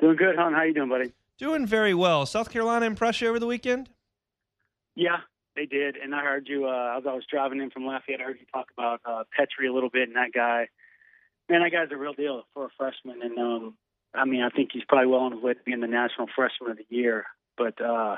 [0.00, 0.52] Doing good, hon.
[0.52, 1.12] How you doing, buddy?
[1.38, 2.26] Doing very well.
[2.26, 3.88] South Carolina impress you over the weekend?
[4.96, 5.18] Yeah,
[5.54, 5.94] they did.
[5.96, 8.46] And I heard you, uh, as I was driving in from Lafayette, I heard you
[8.52, 10.66] talk about uh, Petry a little bit, and that guy,
[11.48, 13.22] man, that guy's a real deal for a freshman.
[13.22, 13.74] And, um,
[14.14, 16.72] I mean, I think he's probably well on his way to being the National Freshman
[16.72, 17.24] of the Year.
[17.56, 18.16] But, uh,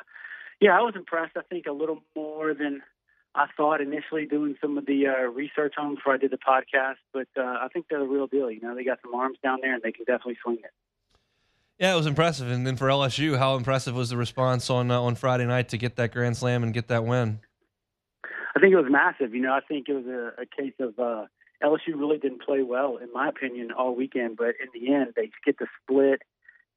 [0.61, 2.83] yeah, I was impressed, I think, a little more than
[3.35, 6.97] I thought initially doing some of the uh, research on before I did the podcast.
[7.13, 8.51] But uh, I think they're the real deal.
[8.51, 10.71] You know, they got some arms down there, and they can definitely swing it.
[11.79, 12.51] Yeah, it was impressive.
[12.51, 15.79] And then for LSU, how impressive was the response on uh, on Friday night to
[15.79, 17.41] get that grand slam and get that win?
[18.55, 19.35] I think it was massive.
[19.35, 21.27] You know, I think it was a, a case of uh,
[21.63, 24.37] LSU really didn't play well, in my opinion, all weekend.
[24.37, 26.23] But in the end, they get the split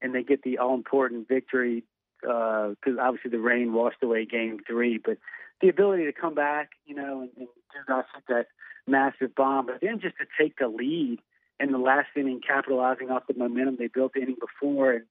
[0.02, 1.84] and they get the all important victory
[2.20, 4.98] because uh, obviously the rain washed away Game Three.
[4.98, 5.18] But
[5.60, 8.46] the ability to come back, you know, and, and do not that
[8.86, 11.18] massive bomb, but then just to take the lead
[11.60, 14.92] in the last inning, capitalizing off the momentum they built the inning before.
[14.92, 15.04] And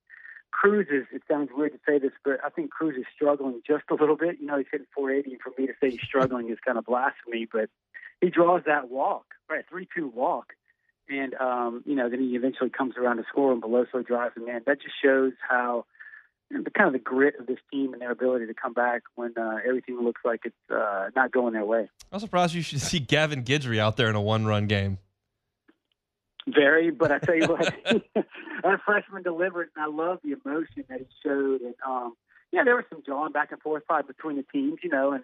[0.53, 3.83] Cruz is, it sounds weird to say this, but I think Cruz is struggling just
[3.89, 4.37] a little bit.
[4.39, 6.85] You know, he's hitting 480, and for me to say he's struggling is kind of
[6.85, 7.69] blasphemy, but
[8.21, 9.65] he draws that walk, right?
[9.69, 10.53] 3 2 walk.
[11.09, 14.47] And, um, you know, then he eventually comes around to score, and Beloso drives him
[14.47, 14.61] in.
[14.65, 15.85] That just shows how
[16.49, 18.73] you know, the kind of the grit of this team and their ability to come
[18.73, 21.89] back when uh, everything looks like it's uh, not going their way.
[22.11, 24.99] I'm surprised you should see Gavin Guidry out there in a one run game.
[26.47, 27.73] Very, but I tell you what,
[28.15, 31.61] that freshman delivered, and I love the emotion that he showed.
[31.61, 32.15] And um,
[32.51, 35.23] yeah, there was some jawing back and forth fight between the teams, you know, and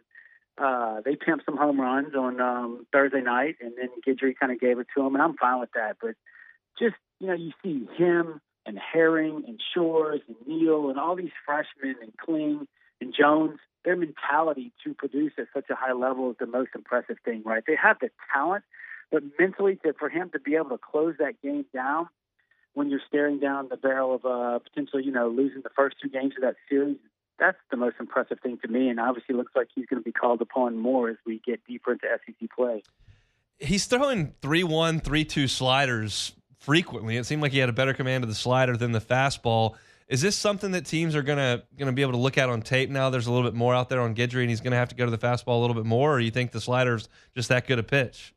[0.58, 4.60] uh, they pimped some home runs on um, Thursday night, and then Guidry kind of
[4.60, 5.98] gave it to him, and I'm fine with that.
[6.02, 6.16] But
[6.78, 11.32] just you know, you see him and Herring and Shores and Neal and all these
[11.46, 12.68] freshmen and Kling
[13.02, 13.60] and Jones.
[13.86, 17.64] Their mentality to produce at such a high level is the most impressive thing, right?
[17.66, 18.66] They have the talent
[19.12, 22.08] but mentally, to, for him to be able to close that game down
[22.74, 26.10] when you're staring down the barrel of uh, potentially, you know, losing the first two
[26.10, 26.98] games of that series,
[27.40, 28.90] that's the most impressive thing to me.
[28.90, 31.94] And obviously, looks like he's going to be called upon more as we get deeper
[31.94, 32.84] into SEC play.
[33.58, 37.18] He's throwing 3 1, 3 2 sliders frequently.
[37.18, 39.76] It seemed like he had a better command of the slider than the fastball.
[40.08, 42.90] Is this something that teams are gonna gonna be able to look at on tape
[42.90, 43.10] now?
[43.10, 45.06] There's a little bit more out there on Guidry, and he's gonna have to go
[45.06, 47.80] to the fastball a little bit more, or you think the slider's just that good
[47.80, 48.34] a pitch?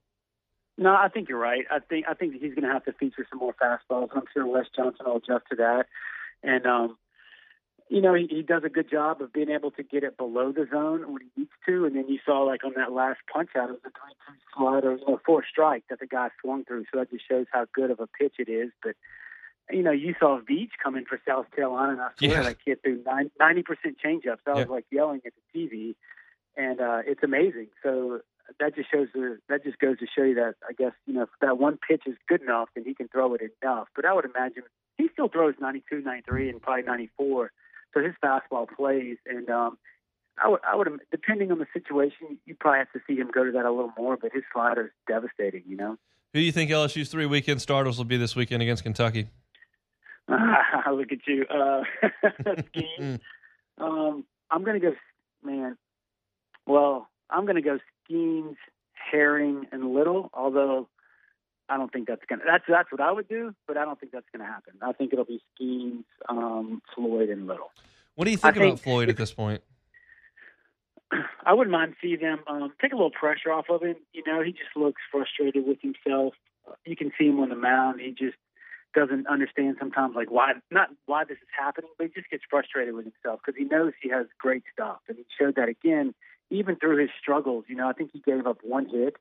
[0.78, 1.64] No, I think you're right.
[1.70, 4.08] I think I think he's going to have to feature some more fastballs.
[4.14, 5.87] I'm sure Wes Johnson will adjust to that,
[6.42, 6.96] and um,
[7.90, 10.50] you know he, he does a good job of being able to get it below
[10.50, 11.85] the zone when he needs to.
[11.85, 14.92] And then you saw like on that last punch out, it was a three-two slider,
[14.96, 16.85] you know, four strike that the guy swung through.
[16.92, 18.70] So that just shows how good of a pitch it is.
[18.82, 18.96] But
[19.70, 22.42] you know, you saw Veach come in for South Carolina, and I swear Yeah.
[22.44, 23.04] that kid threw
[23.38, 24.38] ninety percent changeups.
[24.46, 25.94] I was like yelling at the TV,
[26.56, 27.68] and uh, it's amazing.
[27.82, 28.20] So
[28.61, 31.22] that just shows the that just goes to show you that I guess you know
[31.22, 33.88] if that one pitch is good enough, then he can throw it enough.
[33.94, 34.64] But I would imagine
[34.98, 37.52] he still throws 92, 93, and probably 94.
[37.94, 39.78] So his fastball plays, and um,
[40.42, 43.44] I would I would depending on the situation, you probably have to see him go
[43.44, 44.16] to that a little more.
[44.16, 45.96] But his slider is devastating, you know.
[46.33, 49.28] Who do you think LSU's three weekend starters will be this weekend against Kentucky?
[50.28, 51.83] Look at you, uh,
[53.78, 54.94] um, I'm gonna go,
[55.42, 55.76] man.
[56.66, 57.78] Well, I'm gonna go
[58.12, 58.57] Skenes,
[59.11, 60.31] Herring, and Little.
[60.35, 60.88] Although
[61.68, 62.42] I don't think that's gonna.
[62.46, 64.75] That's that's what I would do, but I don't think that's gonna happen.
[64.83, 67.70] I think it'll be Skenes, um, Floyd, and Little.
[68.14, 69.62] What do you think I about think- Floyd at this point?
[71.46, 73.96] I wouldn't mind see them um, take a little pressure off of him.
[74.12, 76.35] You know, he just looks frustrated with himself.
[76.87, 78.01] You can see him on the mound.
[78.01, 78.37] He just
[78.94, 82.94] doesn't understand sometimes, like why not why this is happening, but he just gets frustrated
[82.94, 86.14] with himself because he knows he has great stuff, and he showed that again,
[86.53, 87.65] even through his struggles.
[87.69, 89.17] You know, I think he gave up one hit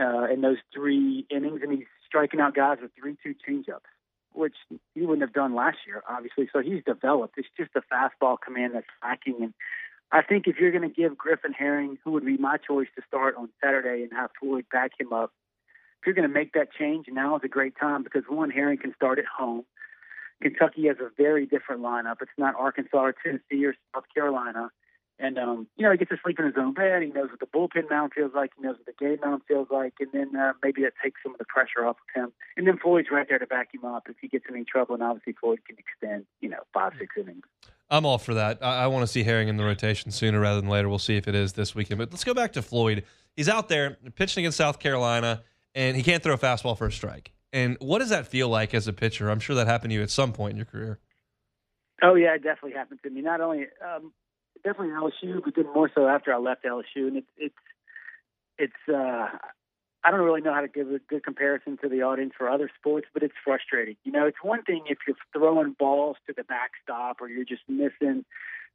[0.00, 3.80] uh, in those three innings, and he's striking out guys with three-two changeups,
[4.32, 4.54] which
[4.94, 6.48] he wouldn't have done last year, obviously.
[6.52, 7.34] So he's developed.
[7.36, 9.54] It's just the fastball command that's lacking, and
[10.14, 13.02] I think if you're going to give Griffin Herring, who would be my choice to
[13.08, 15.32] start on Saturday, and have Floyd back him up,
[16.00, 18.78] if you're going to make that change, now is a great time because one, Herring
[18.78, 19.64] can start at home.
[20.42, 22.16] Kentucky has a very different lineup.
[22.20, 24.70] It's not Arkansas or Tennessee or South Carolina.
[25.22, 27.00] And, um, you know, he gets to sleep in his own bed.
[27.00, 28.50] He knows what the bullpen mound feels like.
[28.56, 29.94] He knows what the game mound feels like.
[30.00, 32.32] And then uh, maybe that takes some of the pressure off of him.
[32.56, 34.94] And then Floyd's right there to back him up if he gets in any trouble.
[34.94, 37.44] And obviously, Floyd can extend, you know, five, six innings.
[37.88, 38.58] I'm all for that.
[38.60, 40.88] I, I want to see Herring in the rotation sooner rather than later.
[40.88, 41.98] We'll see if it is this weekend.
[41.98, 43.04] But let's go back to Floyd.
[43.36, 46.92] He's out there pitching against South Carolina, and he can't throw a fastball for a
[46.92, 47.30] strike.
[47.52, 49.30] And what does that feel like as a pitcher?
[49.30, 50.98] I'm sure that happened to you at some point in your career.
[52.02, 53.20] Oh yeah, it definitely happened to me.
[53.20, 54.12] Not only um,
[54.64, 57.54] definitely LSU, but then more so after I left LSU, and it's it's
[58.58, 58.94] it's.
[58.94, 59.28] uh
[60.04, 62.68] I don't really know how to give a good comparison to the audience for other
[62.76, 63.94] sports, but it's frustrating.
[64.02, 67.62] You know, it's one thing if you're throwing balls to the backstop or you're just
[67.68, 68.24] missing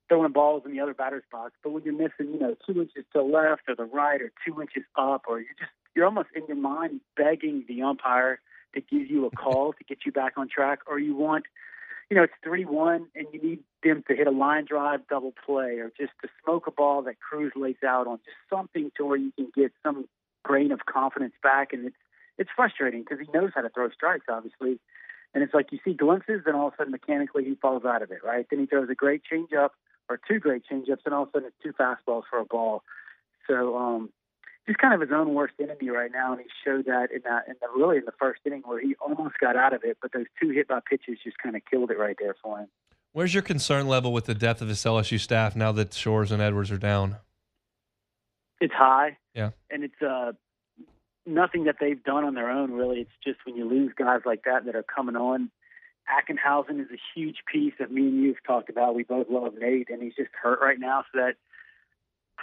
[0.07, 3.03] throwing balls in the other batter's box, but when you're missing, you know, two inches
[3.13, 6.43] to left or the right or two inches up, or you're just you're almost in
[6.47, 8.39] your mind begging the umpire
[8.73, 11.45] to give you a call to get you back on track, or you want,
[12.09, 15.33] you know, it's three one and you need them to hit a line drive double
[15.45, 19.05] play, or just to smoke a ball that Crews lays out on, just something to
[19.05, 20.07] where you can get some
[20.43, 21.95] grain of confidence back, and it's
[22.37, 24.79] it's frustrating because he knows how to throw strikes, obviously.
[25.33, 28.01] And it's like you see glimpses, and all of a sudden mechanically he falls out
[28.01, 28.45] of it, right?
[28.49, 29.69] Then he throws a great changeup
[30.09, 32.83] or two great changeups, and all of a sudden it's two fastballs for a ball.
[33.47, 34.09] So um,
[34.67, 37.47] he's kind of his own worst enemy right now, and he showed that in that
[37.47, 40.11] in the really in the first inning where he almost got out of it, but
[40.11, 42.67] those two hit by pitches just kind of killed it right there for him.
[43.13, 46.41] Where's your concern level with the depth of this LSU staff now that Shores and
[46.41, 47.17] Edwards are down?
[48.59, 49.17] It's high.
[49.33, 49.51] Yeah.
[49.71, 50.33] And it's uh
[51.25, 52.99] nothing that they've done on their own really.
[52.99, 55.49] It's just when you lose guys like that that are coming on.
[56.07, 58.95] Ackenhausen is a huge piece that me and you've talked about.
[58.95, 61.35] We both love Nate, and he's just hurt right now, so that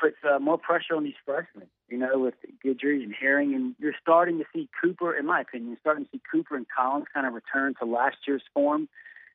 [0.05, 1.67] puts uh, more pressure on these freshmen.
[1.89, 5.71] You know, with Guidry and Herring, and you're starting to see Cooper, in my opinion,
[5.71, 8.89] you're starting to see Cooper and Collins kind of return to last year's form,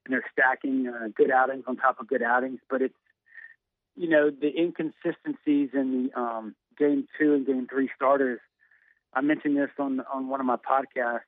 [0.06, 2.60] and they're stacking uh, good outings on top of good outings.
[2.70, 2.96] But it's
[3.96, 8.40] you know the inconsistencies in the um, game two and game three starters.
[9.14, 11.22] I mentioned this on on one of my podcasts.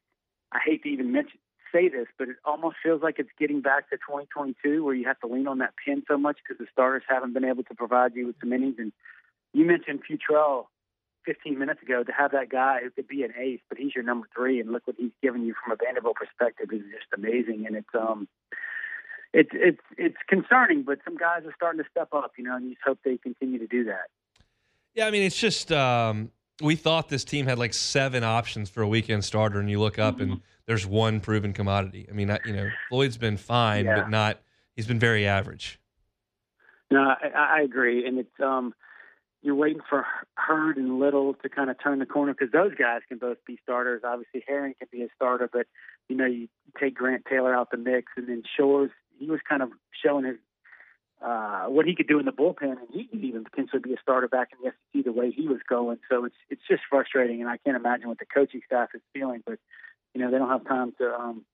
[0.51, 1.39] I hate to even mention
[1.71, 5.19] say this, but it almost feels like it's getting back to 2022 where you have
[5.21, 8.13] to lean on that pin so much because the starters haven't been able to provide
[8.13, 8.75] you with some innings.
[8.77, 8.91] And
[9.54, 10.66] you mentioned Futrell
[11.26, 14.04] 15 minutes ago to have that guy who could be an ace, but he's your
[14.04, 17.66] number three, and look what he's given you from a Vanderbilt perspective is just amazing.
[17.68, 18.28] And it's um,
[19.34, 22.66] it's it's it's concerning, but some guys are starting to step up, you know, and
[22.66, 24.10] you just hope they continue to do that.
[24.94, 28.82] Yeah, I mean, it's just um, we thought this team had like seven options for
[28.82, 30.34] a weekend starter, and you look up mm-hmm.
[30.34, 32.08] and there's one proven commodity.
[32.10, 34.02] I mean, you know, Floyd's been fine, yeah.
[34.02, 34.42] but not.
[34.76, 35.80] He's been very average.
[36.90, 38.74] No, I, I agree, and it's um,
[39.41, 43.01] you're waiting for Hurd and Little to kind of turn the corner because those guys
[43.08, 44.01] can both be starters.
[44.06, 45.67] Obviously, Herring can be a starter, but
[46.10, 46.47] you know, you
[46.80, 48.91] take Grant Taylor out the mix, and then Shores.
[49.17, 49.69] He was kind of
[50.04, 50.38] showing his
[51.21, 54.01] uh, what he could do in the bullpen, and he could even potentially be a
[54.01, 55.99] starter back in the SEC the way he was going.
[56.10, 59.43] So it's it's just frustrating, and I can't imagine what the coaching staff is feeling.
[59.45, 59.60] But
[60.13, 61.45] you know, they don't have time to um,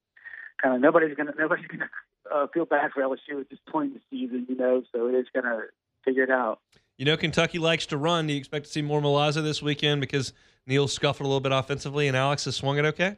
[0.62, 1.90] kind of nobody's gonna nobody's gonna
[2.34, 4.46] uh, feel bad for LSU at this point in the season.
[4.50, 5.62] You know, so it is gonna
[6.04, 6.60] figure it out.
[6.98, 8.28] You know, Kentucky likes to run.
[8.28, 10.34] Do you expect to see more Milazzo this weekend because
[10.66, 13.18] Neal scuffled a little bit offensively and Alex has swung it okay?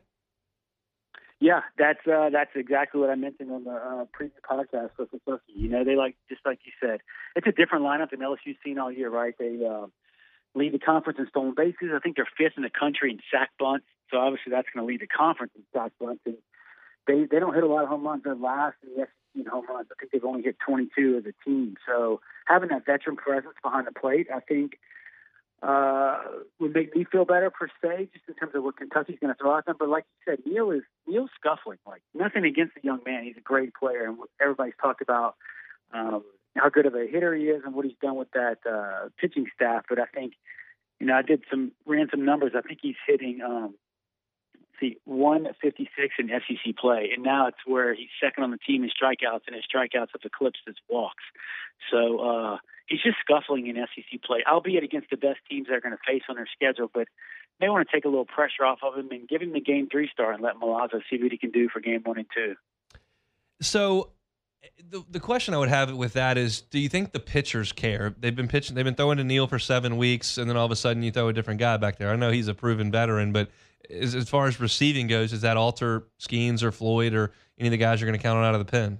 [1.39, 5.54] Yeah, that's uh, that's exactly what I mentioned on the uh, previous podcast with Kentucky.
[5.56, 7.00] You know, they like just like you said,
[7.38, 9.34] it's a different lineup than LSU's seen all year, right?
[9.39, 9.88] They uh,
[10.54, 11.92] lead the conference in stolen bases.
[11.96, 13.86] I think they're fifth in the country in sack bunts.
[14.12, 16.22] So obviously that's going to lead the conference in sack bunts.
[16.26, 16.36] And
[17.08, 18.24] they they don't hit a lot of home runs.
[18.24, 19.88] They're last in the SEC in home runs.
[19.92, 21.76] I think they've only hit 22 as a team.
[21.88, 24.80] So having that veteran presence behind the plate, I think
[25.62, 26.20] uh,
[26.60, 29.38] would make me feel better per se, just in terms of what Kentucky's going to
[29.38, 29.76] throw at them.
[29.78, 31.80] But like you said, Neal is Neal's scuffling.
[31.86, 35.36] Like nothing against the young man, he's a great player, and everybody's talked about
[35.94, 36.24] um,
[36.56, 39.48] how good of a hitter he is and what he's done with that uh, pitching
[39.54, 39.84] staff.
[39.89, 40.34] But I think,
[41.00, 42.54] you know, I did some ran some numbers.
[42.56, 43.42] I think he's hitting.
[43.46, 43.76] Um,
[44.80, 48.89] see 156 in SEC play, and now it's where he's second on the team in
[48.89, 51.24] strikeouts, and his strikeouts have eclipsed his walks.
[51.92, 55.96] So uh, he's just scuffling in SEC play, albeit against the best teams they're going
[55.96, 56.89] to face on their schedule.
[56.94, 57.08] But
[57.60, 59.88] they want to take a little pressure off of him and give him the game
[59.92, 62.56] three star and let Milazzo see what he can do for game one and two.
[63.62, 64.12] So
[64.89, 68.15] the the question I would have with that is, do you think the pitchers care?
[68.18, 70.72] They've been pitching, they've been throwing to Neal for seven weeks, and then all of
[70.72, 72.10] a sudden you throw a different guy back there.
[72.10, 73.49] I know he's a proven veteran, but
[73.89, 77.71] as, as far as receiving goes, does that alter Skenes or Floyd or any of
[77.71, 78.99] the guys you're going to count on out of the pen?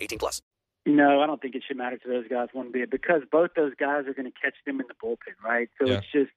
[0.01, 0.41] 18 plus.
[0.85, 3.73] No, I don't think it should matter to those guys one bit because both those
[3.79, 5.69] guys are going to catch them in the bullpen, right?
[5.79, 5.97] So yeah.
[5.97, 6.31] it's just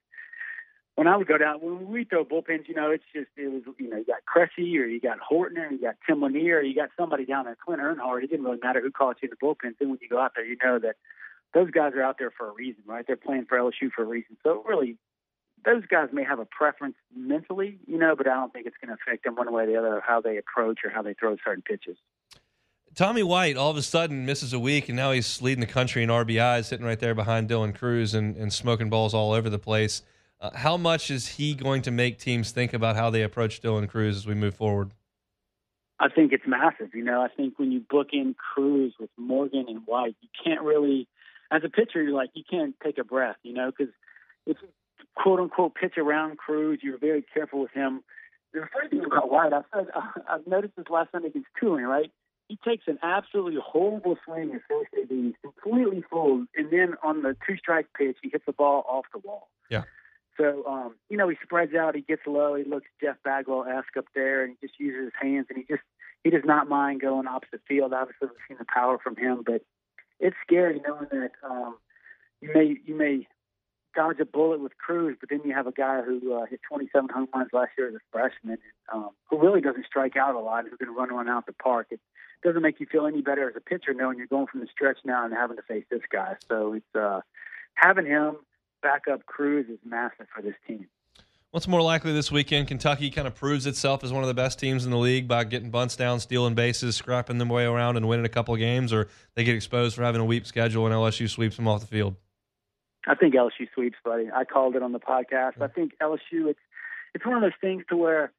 [0.97, 3.63] when I would go down when we throw bullpens, you know, it's just it was
[3.79, 6.63] you know you got Cressy or you got Horton or you got Tim Lanier or
[6.63, 8.23] you got somebody down there, Clint Earnhardt.
[8.23, 9.75] It didn't really matter who caught you in the bullpen.
[9.79, 10.97] Then when you go out there, you know that
[11.55, 13.05] those guys are out there for a reason, right?
[13.07, 14.37] They're playing for LSU for a reason.
[14.43, 14.99] So really,
[15.65, 18.95] those guys may have a preference mentally, you know, but I don't think it's going
[18.95, 21.37] to affect them one way or the other how they approach or how they throw
[21.45, 21.97] certain pitches.
[22.95, 26.03] Tommy White all of a sudden misses a week, and now he's leading the country
[26.03, 29.59] in RBIs, sitting right there behind Dylan Crews and, and smoking balls all over the
[29.59, 30.03] place.
[30.41, 33.89] Uh, how much is he going to make teams think about how they approach Dylan
[33.89, 34.93] Crews as we move forward?
[35.99, 36.95] I think it's massive.
[36.95, 40.63] You know, I think when you book in Crews with Morgan and White, you can't
[40.63, 41.09] really,
[41.51, 43.93] as a pitcher, you're like, you can't take a breath, you know, because
[44.47, 44.69] if you
[45.17, 48.03] quote unquote pitch around Crews, you're very careful with him.
[48.53, 49.87] The funny thing about White, I've said,
[50.29, 52.13] I've noticed this last night against Tulane, right?
[52.49, 57.37] He takes an absolutely horrible swing at first base, completely full, and then on the
[57.47, 59.49] two strike pitch, he hits the ball off the wall.
[59.71, 59.85] Yeah.
[60.37, 63.97] So, um, you know, he spreads out, he gets low, he looks Jeff Bagwell esque
[63.97, 65.83] up there, and he just uses his hands, and he just
[66.23, 67.93] he does not mind going opposite field.
[67.93, 69.63] Obviously, we've seen the power from him, but
[70.19, 71.77] it's scary knowing that um,
[72.41, 73.27] you may you may
[73.95, 77.09] dodge a bullet with Crews, but then you have a guy who uh, hit 27
[77.11, 78.59] home runs last year as a freshman,
[78.93, 81.89] um, who really doesn't strike out a lot, who can run around out the park.
[81.91, 82.01] It
[82.45, 84.99] doesn't make you feel any better as a pitcher knowing you're going from the stretch
[85.05, 86.37] now and having to face this guy.
[86.49, 87.21] So it's uh,
[87.75, 88.37] having him
[88.83, 90.87] back up Crews is massive for this team.
[91.51, 92.67] What's more likely this weekend?
[92.67, 95.45] Kentucky kind of proves itself as one of the best teams in the league by
[95.45, 98.93] getting bunts down, stealing bases, scrapping them way around, and winning a couple of games,
[98.93, 101.87] or they get exposed for having a weak schedule and LSU sweeps them off the
[101.87, 102.17] field.
[103.07, 104.31] I think LSU sweeps, buddy.
[104.35, 105.61] I called it on the podcast.
[105.61, 106.49] I think LSU.
[106.49, 106.59] It's
[107.15, 108.33] it's one of those things to where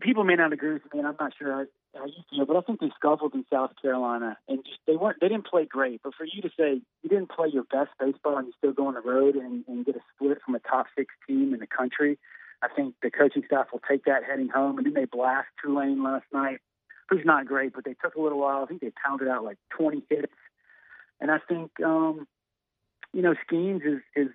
[0.00, 1.66] people may not agree with me, and I'm not sure
[2.04, 5.28] you feel, but I think they scuffled in South Carolina, and just they weren't they
[5.28, 6.00] didn't play great.
[6.02, 8.88] But for you to say you didn't play your best baseball and you still go
[8.88, 11.66] on the road and, and get a split from a top six team in the
[11.66, 12.18] country,
[12.62, 14.78] I think the coaching staff will take that heading home.
[14.78, 16.58] And then they blast Tulane last night,
[17.08, 18.62] who's not great, but they took a little while.
[18.62, 20.32] I think they pounded out like 20 hits,
[21.20, 22.26] and I think um,
[23.12, 24.28] you know Skenes is is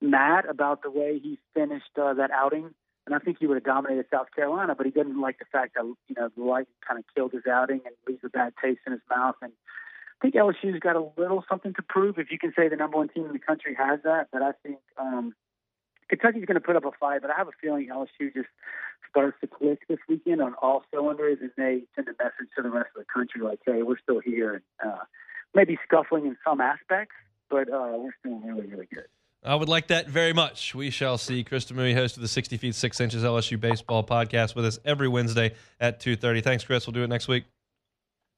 [0.00, 2.74] mad about the way he finished uh, that outing
[3.06, 5.74] and I think he would have dominated South Carolina, but he didn't like the fact
[5.74, 8.80] that you know the light kind of killed his outing and leaves a bad taste
[8.86, 9.36] in his mouth.
[9.40, 12.76] And I think LSU's got a little something to prove, if you can say the
[12.76, 14.28] number one team in the country has that.
[14.32, 15.34] But I think um,
[16.08, 18.48] Kentucky's going to put up a fight, but I have a feeling LSU just
[19.08, 22.70] starts to click this weekend on all cylinders, and they send a message to the
[22.70, 25.04] rest of the country like, "Hey, we're still here." And uh,
[25.54, 27.14] maybe scuffling in some aspects,
[27.48, 29.06] but uh, we're still really, really good.
[29.44, 30.74] I would like that very much.
[30.74, 31.44] We shall see.
[31.44, 35.08] Chris Demuoy, host of the 60 Feet 6 Inches LSU Baseball podcast with us every
[35.08, 36.42] Wednesday at 2.30.
[36.42, 36.86] Thanks, Chris.
[36.86, 37.44] We'll do it next week.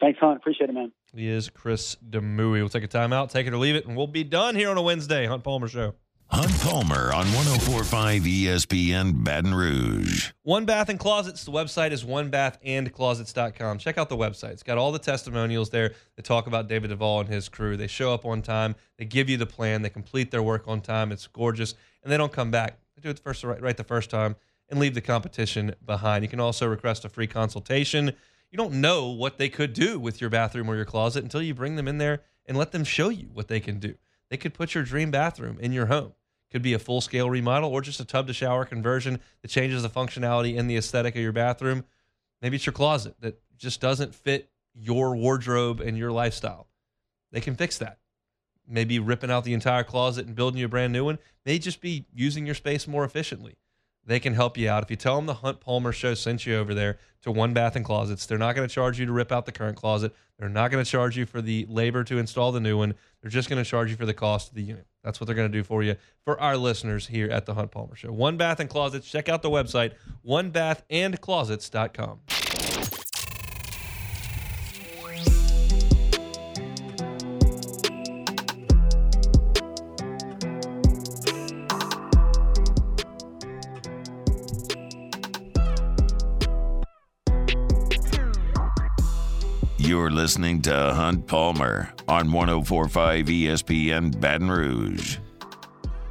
[0.01, 0.36] Thanks, Hunt.
[0.36, 0.92] Appreciate it, man.
[1.14, 2.61] He is Chris Demuoy.
[2.61, 4.76] We'll take a timeout, take it or leave it, and we'll be done here on
[4.76, 5.26] a Wednesday.
[5.26, 5.94] Hunt Palmer Show.
[6.30, 10.30] Hunt Palmer on 1045 ESPN Baton Rouge.
[10.42, 11.42] One Bath and Closets.
[11.42, 13.78] The website is onebathandclosets.com.
[13.78, 14.50] Check out the website.
[14.50, 17.78] It's got all the testimonials there that talk about David Duvall and his crew.
[17.78, 18.74] They show up on time.
[18.98, 19.80] They give you the plan.
[19.80, 21.12] They complete their work on time.
[21.12, 21.74] It's gorgeous.
[22.02, 22.78] And they don't come back.
[22.94, 24.36] They do it first, right, right the first time
[24.68, 26.24] and leave the competition behind.
[26.24, 28.12] You can also request a free consultation.
[28.50, 31.54] You don't know what they could do with your bathroom or your closet until you
[31.54, 33.94] bring them in there and let them show you what they can do.
[34.30, 36.12] They could put your dream bathroom in your home.
[36.51, 39.82] Could be a full scale remodel or just a tub to shower conversion that changes
[39.82, 41.84] the functionality and the aesthetic of your bathroom.
[42.40, 46.68] Maybe it's your closet that just doesn't fit your wardrobe and your lifestyle.
[47.32, 47.99] They can fix that.
[48.66, 51.80] Maybe ripping out the entire closet and building you a brand new one may just
[51.80, 53.57] be using your space more efficiently.
[54.05, 54.82] They can help you out.
[54.82, 57.76] If you tell them the Hunt Palmer show sent you over there to One Bath
[57.76, 60.14] and Closets, they're not going to charge you to rip out the current closet.
[60.38, 62.94] They're not going to charge you for the labor to install the new one.
[63.20, 64.86] They're just going to charge you for the cost of the unit.
[65.09, 67.70] That's what they're going to do for you for our listeners here at the Hunt
[67.70, 68.12] Palmer Show.
[68.12, 69.11] One Bath and Closets.
[69.11, 69.92] Check out the website,
[70.26, 72.77] onebathandclosets.com.
[90.28, 95.16] listening to Hunt Palmer on 1045 ESPN Baton Rouge.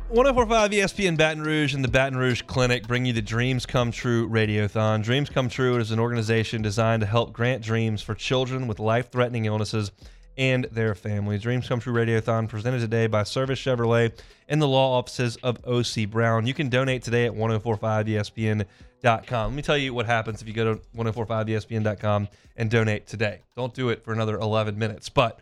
[0.09, 4.27] 1045 ESPN Baton Rouge and the Baton Rouge Clinic bring you the Dreams Come True
[4.27, 5.03] Radiothon.
[5.03, 9.11] Dreams Come True is an organization designed to help grant dreams for children with life
[9.11, 9.91] threatening illnesses
[10.35, 11.43] and their families.
[11.43, 14.17] Dreams Come True Radiothon presented today by Service Chevrolet
[14.49, 16.47] and the law offices of OC Brown.
[16.47, 18.65] You can donate today at 1045ESPN.com.
[19.03, 23.41] Let me tell you what happens if you go to 1045ESPN.com and donate today.
[23.55, 25.39] Don't do it for another 11 minutes, but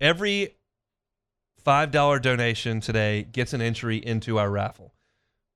[0.00, 0.54] every
[1.64, 4.94] $5 donation today gets an entry into our raffle.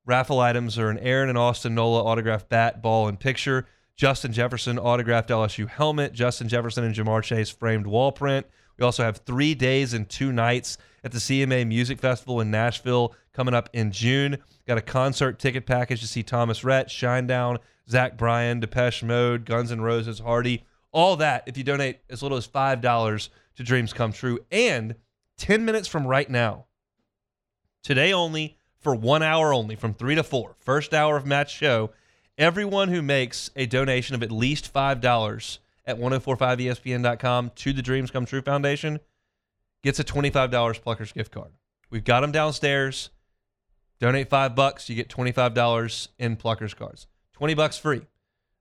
[0.05, 4.79] Raffle items are an Aaron and Austin Nola autographed bat, ball, and picture, Justin Jefferson
[4.79, 8.47] autographed LSU helmet, Justin Jefferson and Ja'Marr Chase framed wall print,
[8.79, 13.15] We also have three days and two nights at the CMA Music Festival in Nashville
[13.33, 14.39] coming up in June.
[14.67, 17.59] Got a concert ticket package to see Thomas Rhett, Shinedown,
[17.89, 20.65] Zach Bryan, Depeche Mode, Guns N' Roses, Hardy.
[20.93, 24.39] All that if you donate as little as $5 to Dreams Come True.
[24.51, 24.95] And
[25.39, 26.67] 10 minutes from right now,
[27.83, 31.91] today only, for one hour only, from 3 to 4, first hour of match show,
[32.39, 38.27] everyone who makes a donation of at least $5 at 1045ESPN.com to the Dreams Come
[38.27, 39.01] True Foundation
[39.83, 41.53] gets a $25 Pluckers gift card.
[41.91, 43.11] We've got them downstairs.
[44.01, 47.07] Donate five bucks, you get $25 in Pluckers cards.
[47.35, 48.03] 20 bucks free,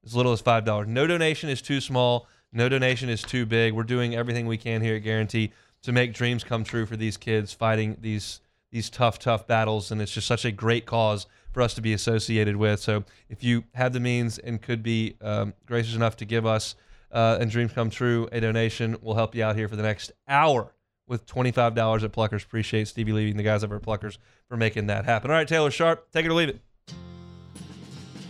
[0.06, 0.88] as little as $5.
[0.88, 2.28] No donation is too small.
[2.54, 3.74] No donation is too big.
[3.74, 5.52] We're doing everything we can here at Guaranty
[5.84, 8.42] to make dreams come true for these kids fighting these
[8.72, 9.92] these tough, tough battles.
[9.92, 12.80] And it's just such a great cause for us to be associated with.
[12.80, 16.76] So if you have the means and could be um, gracious enough to give us
[17.12, 20.12] uh, and dreams come true a donation, we'll help you out here for the next
[20.28, 20.74] hour
[21.08, 22.44] with $25 at Pluckers.
[22.44, 25.30] Appreciate Stevie leaving the guys over at Pluckers for making that happen.
[25.30, 26.62] All right, Taylor Sharp, take it or leave it.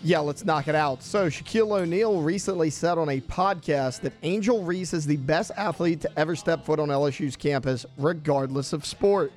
[0.03, 1.03] Yeah, let's knock it out.
[1.03, 6.01] So, Shaquille O'Neal recently said on a podcast that Angel Reese is the best athlete
[6.01, 9.31] to ever step foot on LSU's campus, regardless of sport.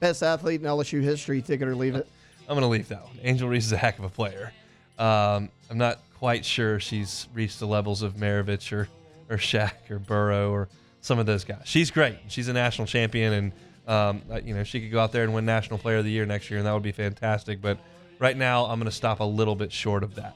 [0.00, 1.42] Best athlete in LSU history.
[1.42, 2.08] Take it or leave it.
[2.48, 3.18] I'm going to leave that one.
[3.22, 4.52] Angel Reese is a heck of a player.
[4.98, 8.88] Um, I'm not quite sure she's reached the levels of Maravich or,
[9.28, 10.68] or Shaq or Burrow or
[11.02, 11.62] some of those guys.
[11.64, 12.16] She's great.
[12.28, 13.52] She's a national champion, and
[13.86, 16.26] um, you know she could go out there and win National Player of the Year
[16.26, 17.60] next year, and that would be fantastic.
[17.60, 17.78] But
[18.18, 20.34] right now, I'm going to stop a little bit short of that.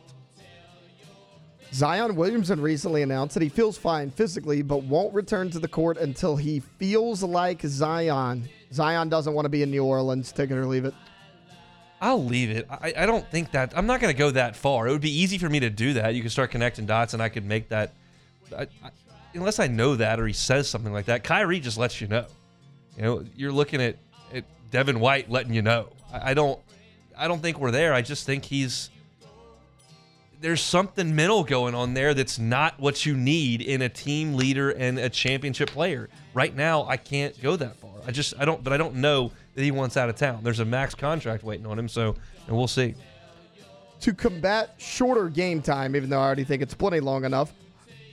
[1.72, 5.98] Zion Williamson recently announced that he feels fine physically, but won't return to the court
[5.98, 8.48] until he feels like Zion.
[8.72, 10.32] Zion doesn't want to be in New Orleans.
[10.32, 10.94] Take it or leave it.
[12.00, 12.66] I'll leave it.
[12.70, 14.88] I, I don't think that I'm not going to go that far.
[14.88, 16.14] It would be easy for me to do that.
[16.14, 17.92] You could start connecting dots, and I could make that.
[18.56, 18.90] I, I,
[19.34, 22.26] unless I know that or he says something like that, Kyrie just lets you know.
[22.96, 23.96] You know, you're looking at,
[24.32, 25.88] at Devin White letting you know.
[26.12, 26.58] I, I don't,
[27.16, 27.92] I don't think we're there.
[27.92, 28.90] I just think he's
[30.40, 34.70] there's something mental going on there that's not what you need in a team leader
[34.70, 36.08] and a championship player.
[36.32, 37.90] Right now, I can't go that far.
[38.06, 40.40] I just I don't, but I don't know that he wants out of town.
[40.42, 42.16] There's a max contract waiting on him, so
[42.46, 42.94] and we'll see.
[44.00, 47.52] To combat shorter game time, even though I already think it's plenty long enough,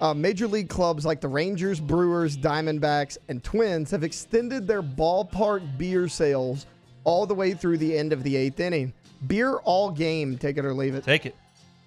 [0.02, 5.78] uh, major league clubs like the Rangers, Brewers, Diamondbacks, and Twins have extended their ballpark
[5.78, 6.66] beer sales
[7.06, 8.92] all the way through the end of the eighth inning.
[9.28, 11.06] Beer all game, take it or leave it.
[11.06, 11.36] Take it.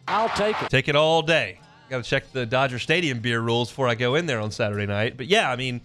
[0.09, 0.71] I'll take it.
[0.71, 1.59] Take it all day.
[1.89, 4.87] Got to check the Dodger Stadium beer rules before I go in there on Saturday
[4.87, 5.17] night.
[5.17, 5.81] But yeah, I mean,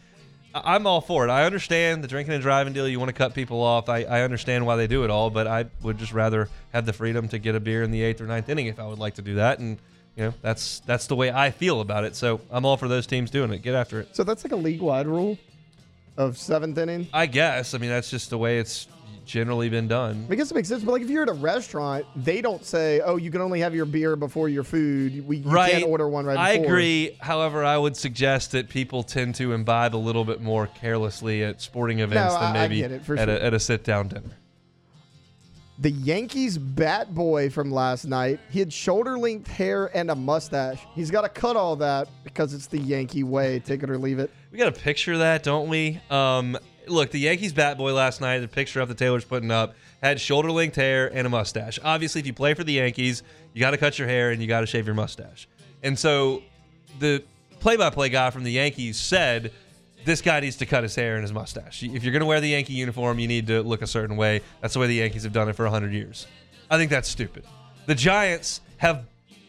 [0.54, 1.32] I- I'm all for it.
[1.32, 2.88] I understand the drinking and driving deal.
[2.88, 3.90] You want to cut people off.
[3.90, 6.94] I, I understand why they do it all, but I would just rather have the
[6.94, 9.16] freedom to get a beer in the eighth or ninth inning if I would like
[9.16, 9.60] to do that.
[9.60, 9.78] And
[10.16, 12.16] you know, that's that's the way I feel about it.
[12.16, 13.64] So I'm all for those teams doing it.
[13.64, 14.16] Get after it.
[14.16, 15.38] So that's like a league wide rule
[16.18, 17.08] of seventh inning.
[17.14, 17.74] I guess.
[17.74, 18.88] I mean, that's just the way it's
[19.26, 20.28] generally been done.
[20.30, 23.02] I guess it makes sense, but like if you're at a restaurant, they don't say,
[23.02, 25.72] "Oh, you can only have your beer before your food." We you right.
[25.72, 26.38] can't order one right.
[26.38, 26.66] I before.
[26.74, 27.18] agree.
[27.20, 31.62] However, I would suggest that people tend to imbibe a little bit more carelessly at
[31.62, 33.16] sporting events No, than maybe it, at, sure.
[33.16, 34.32] a, at a sit down dinner.
[35.78, 40.80] The Yankees bat boy from last night, he had shoulder length hair and a mustache.
[40.94, 43.60] He's got to cut all that because it's the Yankee way.
[43.60, 44.32] Take it or leave it.
[44.54, 46.00] We got a picture of that, don't we?
[46.10, 46.58] Um,
[46.88, 50.20] look, the Yankees bat boy last night, the picture of the Taylor's putting up, had
[50.20, 51.80] shoulder length hair and a mustache.
[51.84, 53.24] Obviously, if you play for the Yankees,
[53.54, 55.48] you got to cut your hair and you got to shave your mustache.
[55.84, 56.44] And so
[57.00, 57.24] the
[57.60, 59.52] play by play guy from the Yankees said,
[60.06, 61.82] this guy needs to cut his hair and his mustache.
[61.84, 64.42] If you're going to wear the Yankee uniform, you need to look a certain way.
[64.62, 66.28] That's the way the Yankees have done it for 100 years.
[66.70, 67.44] I think that's stupid.
[67.88, 69.06] The Giants have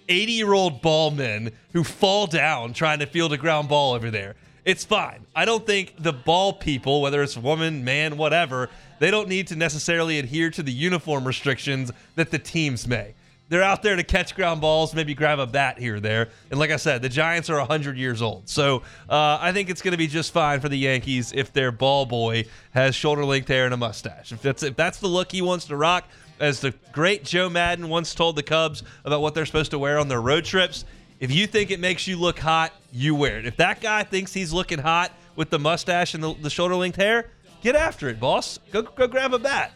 [0.09, 4.11] 80 year old ball men who fall down trying to field a ground ball over
[4.11, 4.35] there.
[4.67, 5.25] It's fine.
[5.33, 9.57] I don't think the ball people, whether it's woman, man, whatever, they don't need to
[9.57, 13.15] necessarily adhere to the uniform restrictions that the teams may.
[13.49, 16.31] They're out there to catch ground balls, maybe grab a bat here or there.
[16.51, 18.49] And like I said, the Giants are 100 years old.
[18.49, 21.71] So uh, I think it's going to be just fine for the Yankees if their
[21.71, 24.33] ball boy has shoulder length hair and a mustache.
[24.33, 26.09] If that's, if that's the look he wants to rock,
[26.41, 30.01] as the great Joe Maddon once told the Cubs about what they're supposed to wear
[30.01, 30.85] on their road trips,
[31.21, 33.47] if you think it makes you look hot, you wear it.
[33.47, 36.97] If that guy thinks he's looking hot with the mustache and the, the shoulder length
[36.97, 37.31] hair,
[37.63, 38.59] get after it, boss.
[38.73, 39.73] Go, go grab a bat.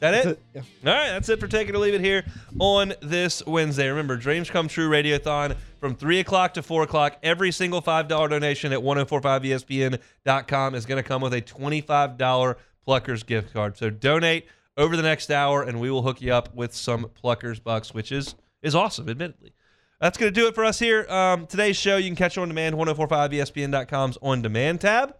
[0.00, 0.40] That it?
[0.56, 2.24] All right, that's it for taking or leave it here
[2.58, 3.86] on this Wednesday.
[3.86, 7.18] Remember, Dreams Come True Radiothon from 3 o'clock to 4 o'clock.
[7.22, 12.56] Every single $5 donation at 1045ESPN.com is going to come with a $25
[12.88, 13.76] Pluckers gift card.
[13.76, 14.46] So donate
[14.78, 18.10] over the next hour, and we will hook you up with some Pluckers bucks, which
[18.10, 19.52] is, is awesome, admittedly.
[20.00, 21.06] That's going to do it for us here.
[21.10, 25.14] Um, today's show, you can catch on demand, 1045ESPN.com's on demand tab.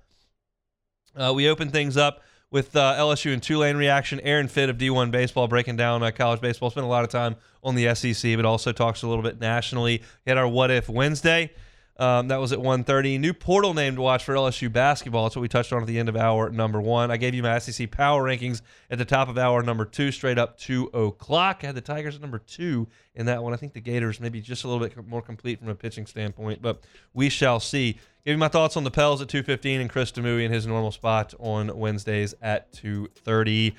[1.14, 4.20] Uh, we open things up with uh, LSU and Tulane reaction.
[4.20, 6.70] Aaron Fitt of D1 Baseball breaking down uh, college baseball.
[6.70, 10.02] Spent a lot of time on the SEC, but also talks a little bit nationally.
[10.24, 11.52] We had our What If Wednesday.
[12.00, 13.20] Um, that was at 1.30.
[13.20, 15.24] New portal name to watch for LSU basketball.
[15.24, 17.10] That's what we touched on at the end of hour number one.
[17.10, 20.38] I gave you my SEC power rankings at the top of hour number two, straight
[20.38, 21.60] up 2 o'clock.
[21.62, 23.52] I had the Tigers at number two in that one.
[23.52, 26.62] I think the Gators maybe just a little bit more complete from a pitching standpoint,
[26.62, 26.82] but
[27.12, 27.98] we shall see.
[28.24, 30.92] Give you my thoughts on the Pels at 2.15 and Chris Demuoy in his normal
[30.92, 33.74] spot on Wednesdays at 2.30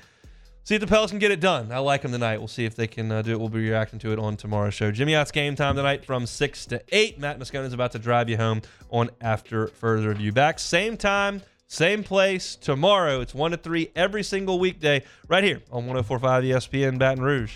[0.64, 1.72] see if the Pels can get it done.
[1.72, 2.38] I like them tonight.
[2.38, 3.40] We'll see if they can uh, do it.
[3.40, 4.90] We'll be reacting to it on tomorrow's show.
[4.90, 7.18] Jimmy Ott's game time tonight from 6 to 8.
[7.18, 10.32] Matt Moscona is about to drive you home on After Further Review.
[10.32, 13.20] Back same time, same place tomorrow.
[13.20, 17.54] It's 1 to 3 every single weekday right here on 1045 ESPN Baton Rouge.